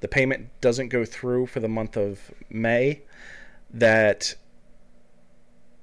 the 0.00 0.08
payment 0.08 0.48
doesn't 0.60 0.88
go 0.88 1.04
through 1.04 1.46
for 1.46 1.60
the 1.60 1.68
month 1.68 1.96
of 1.96 2.32
May 2.50 3.02
that 3.72 4.34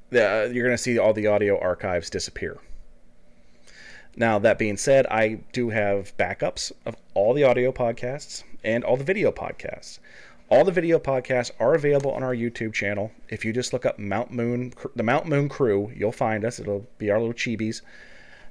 the, 0.10 0.52
you're 0.54 0.66
going 0.66 0.78
to 0.78 0.82
see 0.82 0.98
all 0.98 1.14
the 1.14 1.28
audio 1.28 1.60
archives 1.60 2.10
disappear. 2.10 2.58
Now, 4.16 4.40
that 4.40 4.58
being 4.58 4.78
said, 4.78 5.06
I 5.08 5.40
do 5.54 5.70
have 5.70 6.16
backups 6.18 6.72
of 6.86 6.96
all 7.14 7.34
the 7.34 7.44
audio 7.44 7.72
podcasts 7.72 8.44
and 8.64 8.84
all 8.84 8.98
the 8.98 9.04
video 9.04 9.32
podcasts. 9.32 10.00
All 10.50 10.66
the 10.66 10.72
video 10.72 10.98
podcasts 10.98 11.52
are 11.60 11.76
available 11.76 12.12
on 12.12 12.24
our 12.24 12.34
YouTube 12.34 12.74
channel. 12.74 13.12
If 13.30 13.46
you 13.46 13.54
just 13.54 13.72
look 13.72 13.86
up 13.86 14.00
Mount 14.00 14.32
Moon, 14.32 14.74
the 14.96 15.04
Mount 15.04 15.28
Moon 15.28 15.48
Crew, 15.48 15.92
you'll 15.96 16.12
find 16.12 16.44
us. 16.44 16.60
It'll 16.60 16.88
be 16.98 17.12
our 17.12 17.20
little 17.20 17.36
chibis. 17.36 17.82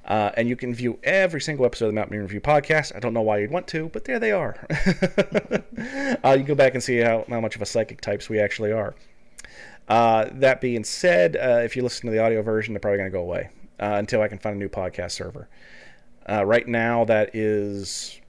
Uh, 0.04 0.30
and 0.36 0.48
you 0.48 0.56
can 0.56 0.72
view 0.74 0.98
every 1.02 1.40
single 1.40 1.66
episode 1.66 1.86
of 1.86 1.90
the 1.90 1.96
Mount 1.96 2.10
Moon 2.10 2.22
Review 2.22 2.40
podcast. 2.40 2.94
I 2.94 3.00
don't 3.00 3.12
know 3.12 3.22
why 3.22 3.38
you'd 3.38 3.50
want 3.50 3.66
to, 3.68 3.88
but 3.88 4.04
there 4.04 4.18
they 4.18 4.32
are. 4.32 4.64
uh, 6.24 6.36
you 6.38 6.44
go 6.44 6.54
back 6.54 6.74
and 6.74 6.82
see 6.82 6.98
how, 6.98 7.26
how 7.28 7.40
much 7.40 7.56
of 7.56 7.62
a 7.62 7.66
psychic 7.66 8.00
types 8.00 8.30
we 8.30 8.38
actually 8.38 8.72
are. 8.72 8.94
Uh, 9.88 10.28
that 10.32 10.60
being 10.60 10.84
said, 10.84 11.36
uh, 11.36 11.60
if 11.64 11.74
you 11.74 11.82
listen 11.82 12.06
to 12.06 12.12
the 12.12 12.22
audio 12.22 12.42
version, 12.42 12.74
they're 12.74 12.80
probably 12.80 12.98
going 12.98 13.10
to 13.10 13.16
go 13.16 13.22
away 13.22 13.48
uh, 13.80 13.94
until 13.96 14.20
I 14.20 14.28
can 14.28 14.38
find 14.38 14.56
a 14.56 14.58
new 14.58 14.68
podcast 14.68 15.12
server. 15.12 15.48
Uh, 16.28 16.44
right 16.44 16.68
now, 16.68 17.04
that 17.06 17.34
is 17.34 18.20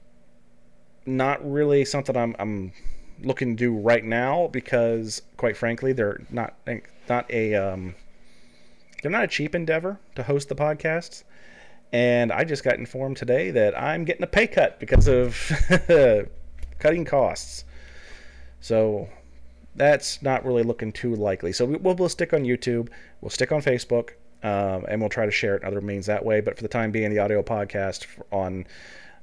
not 1.06 1.40
really 1.50 1.84
something 1.84 2.16
I'm, 2.16 2.36
I'm 2.40 2.72
looking 3.22 3.58
to 3.58 3.64
do 3.66 3.78
right 3.78 4.04
now 4.04 4.48
because, 4.48 5.22
quite 5.36 5.58
frankly, 5.58 5.92
they're 5.92 6.22
not 6.30 6.56
not 7.10 7.30
a 7.30 7.56
um, 7.56 7.96
they're 9.02 9.12
not 9.12 9.24
a 9.24 9.28
cheap 9.28 9.54
endeavor 9.54 10.00
to 10.16 10.24
host 10.24 10.48
the 10.48 10.56
podcasts. 10.56 11.24
And 11.92 12.32
I 12.32 12.44
just 12.44 12.64
got 12.64 12.76
informed 12.76 13.18
today 13.18 13.52
that 13.52 13.78
I'm 13.78 14.06
getting 14.06 14.24
a 14.24 14.28
pay 14.28 14.48
cut 14.48 14.80
because 14.80 15.08
of 15.08 15.52
cutting 16.80 17.04
costs. 17.04 17.66
So 18.62 19.10
that's 19.76 20.22
not 20.22 20.46
really 20.46 20.64
looking 20.64 20.92
too 20.92 21.16
likely. 21.16 21.52
So 21.54 21.66
we'll, 21.66 21.96
we'll 21.96 22.10
stick 22.10 22.34
on 22.34 22.44
YouTube, 22.44 22.90
we'll 23.22 23.30
stick 23.30 23.52
on 23.52 23.62
Facebook, 23.62 24.12
um, 24.44 24.86
and 24.88 25.00
we'll 25.00 25.10
try 25.10 25.26
to 25.26 25.32
share 25.32 25.56
it 25.56 25.62
in 25.62 25.68
other 25.68 25.82
means 25.82 26.06
that 26.08 26.24
way. 26.24 26.42
But 26.42 26.56
for 26.56 26.64
the 26.64 26.70
time 26.70 26.92
being, 26.92 27.10
the 27.10 27.20
audio 27.20 27.42
podcast 27.42 28.08
on 28.32 28.66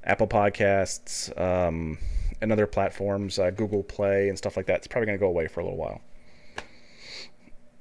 Apple 0.04 0.28
Podcasts 0.28 1.38
um, 1.40 1.98
and 2.40 2.52
other 2.52 2.66
platforms, 2.66 3.38
uh, 3.38 3.50
Google 3.50 3.82
Play 3.82 4.28
and 4.28 4.38
stuff 4.38 4.56
like 4.56 4.66
that, 4.66 4.78
it's 4.78 4.86
probably 4.86 5.06
going 5.06 5.18
to 5.18 5.20
go 5.20 5.28
away 5.28 5.48
for 5.48 5.60
a 5.60 5.64
little 5.64 5.78
while. 5.78 6.00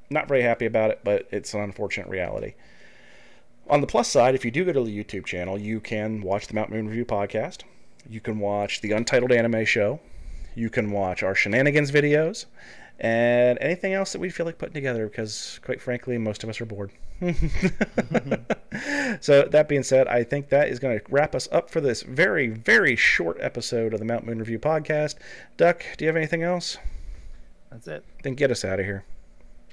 Not 0.10 0.28
very 0.28 0.43
happy 0.43 0.65
about 0.65 0.91
it, 0.91 1.01
but 1.04 1.28
it's 1.32 1.54
an 1.54 1.62
unfortunate 1.62 2.08
reality. 2.08 2.54
On 3.67 3.82
the 3.82 3.88
plus 3.88 4.08
side, 4.08 4.36
if 4.36 4.45
you 4.45 4.51
do 4.51 4.63
go 4.63 4.73
to 4.73 4.84
the 4.84 5.04
YouTube 5.04 5.25
channel, 5.25 5.58
you 5.58 5.80
can 5.80 6.21
watch 6.21 6.47
the 6.47 6.54
Mount 6.54 6.69
Moon 6.69 6.88
Review 6.88 7.06
podcast. 7.06 7.62
You 8.08 8.21
can 8.21 8.38
watch 8.38 8.82
the 8.82 8.91
Untitled 8.91 9.32
Anime 9.32 9.65
Show. 9.65 9.99
You 10.55 10.69
can 10.69 10.91
watch 10.91 11.21
our 11.21 11.35
shenanigans 11.35 11.91
videos 11.91 12.45
and 12.99 13.57
anything 13.59 13.93
else 13.93 14.13
that 14.13 14.19
we 14.19 14.29
feel 14.29 14.45
like 14.45 14.57
putting 14.57 14.73
together 14.73 15.07
because, 15.07 15.59
quite 15.63 15.81
frankly, 15.81 16.17
most 16.17 16.43
of 16.43 16.49
us 16.49 16.61
are 16.61 16.65
bored. 16.65 16.91
so, 19.21 19.43
that 19.43 19.65
being 19.67 19.83
said, 19.83 20.07
I 20.07 20.23
think 20.23 20.49
that 20.49 20.69
is 20.69 20.79
going 20.79 20.97
to 20.97 21.05
wrap 21.09 21.35
us 21.35 21.47
up 21.51 21.69
for 21.69 21.81
this 21.81 22.01
very, 22.03 22.47
very 22.47 22.95
short 22.95 23.37
episode 23.41 23.93
of 23.93 23.99
the 23.99 24.05
Mount 24.05 24.25
Moon 24.25 24.39
Review 24.39 24.59
podcast. 24.59 25.15
Duck, 25.57 25.83
do 25.97 26.05
you 26.05 26.09
have 26.09 26.17
anything 26.17 26.43
else? 26.43 26.77
That's 27.69 27.87
it. 27.87 28.05
Then 28.23 28.35
get 28.35 28.51
us 28.51 28.63
out 28.63 28.79
of 28.79 28.85
here. 28.85 29.03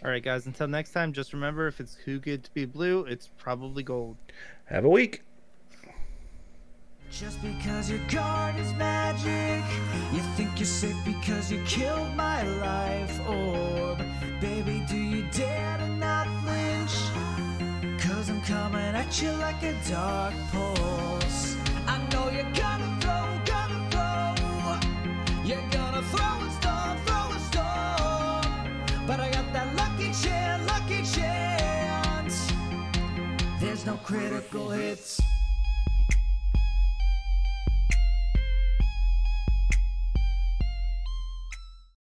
All 0.04 0.10
right, 0.10 0.22
guys. 0.22 0.46
Until 0.46 0.66
next 0.66 0.90
time, 0.90 1.12
just 1.12 1.32
remember 1.32 1.68
if 1.68 1.78
it's 1.78 1.96
too 2.04 2.18
good 2.18 2.42
to 2.42 2.50
be 2.52 2.64
blue, 2.64 3.04
it's 3.04 3.28
probably 3.38 3.84
gold. 3.84 4.16
Have 4.64 4.84
a 4.84 4.88
week. 4.88 5.22
Just 7.20 7.42
because 7.42 7.90
your 7.90 8.00
card 8.08 8.58
is 8.58 8.72
magic, 8.72 9.62
you 10.14 10.20
think 10.34 10.48
you're 10.56 10.64
safe 10.64 10.96
because 11.04 11.52
you 11.52 11.62
killed 11.66 12.16
my 12.16 12.42
life 12.42 13.20
orb. 13.28 14.02
Baby, 14.40 14.82
do 14.88 14.96
you 14.96 15.22
dare 15.30 15.76
to 15.76 15.88
not 15.88 16.26
flinch? 16.40 16.94
Cause 18.00 18.30
I'm 18.30 18.40
coming 18.40 18.80
at 18.80 19.20
you 19.20 19.30
like 19.32 19.62
a 19.62 19.74
dark 19.90 20.32
pulse. 20.52 21.56
I 21.86 21.98
know 22.12 22.30
you're 22.30 22.50
gonna 22.54 22.96
throw, 23.02 23.28
gonna 23.44 23.90
throw. 23.90 25.44
You're 25.44 25.68
gonna 25.70 26.02
throw 26.12 26.34
a 26.40 26.50
stone, 26.60 26.96
throw 27.04 27.28
a 27.28 27.40
stone. 27.50 29.06
But 29.06 29.20
I 29.20 29.30
got 29.30 29.52
that 29.52 29.76
lucky 29.76 30.12
chance, 30.14 30.66
lucky 30.66 31.02
chance. 31.02 32.50
There's 33.60 33.84
no 33.84 33.96
critical 33.98 34.70
hits. 34.70 35.20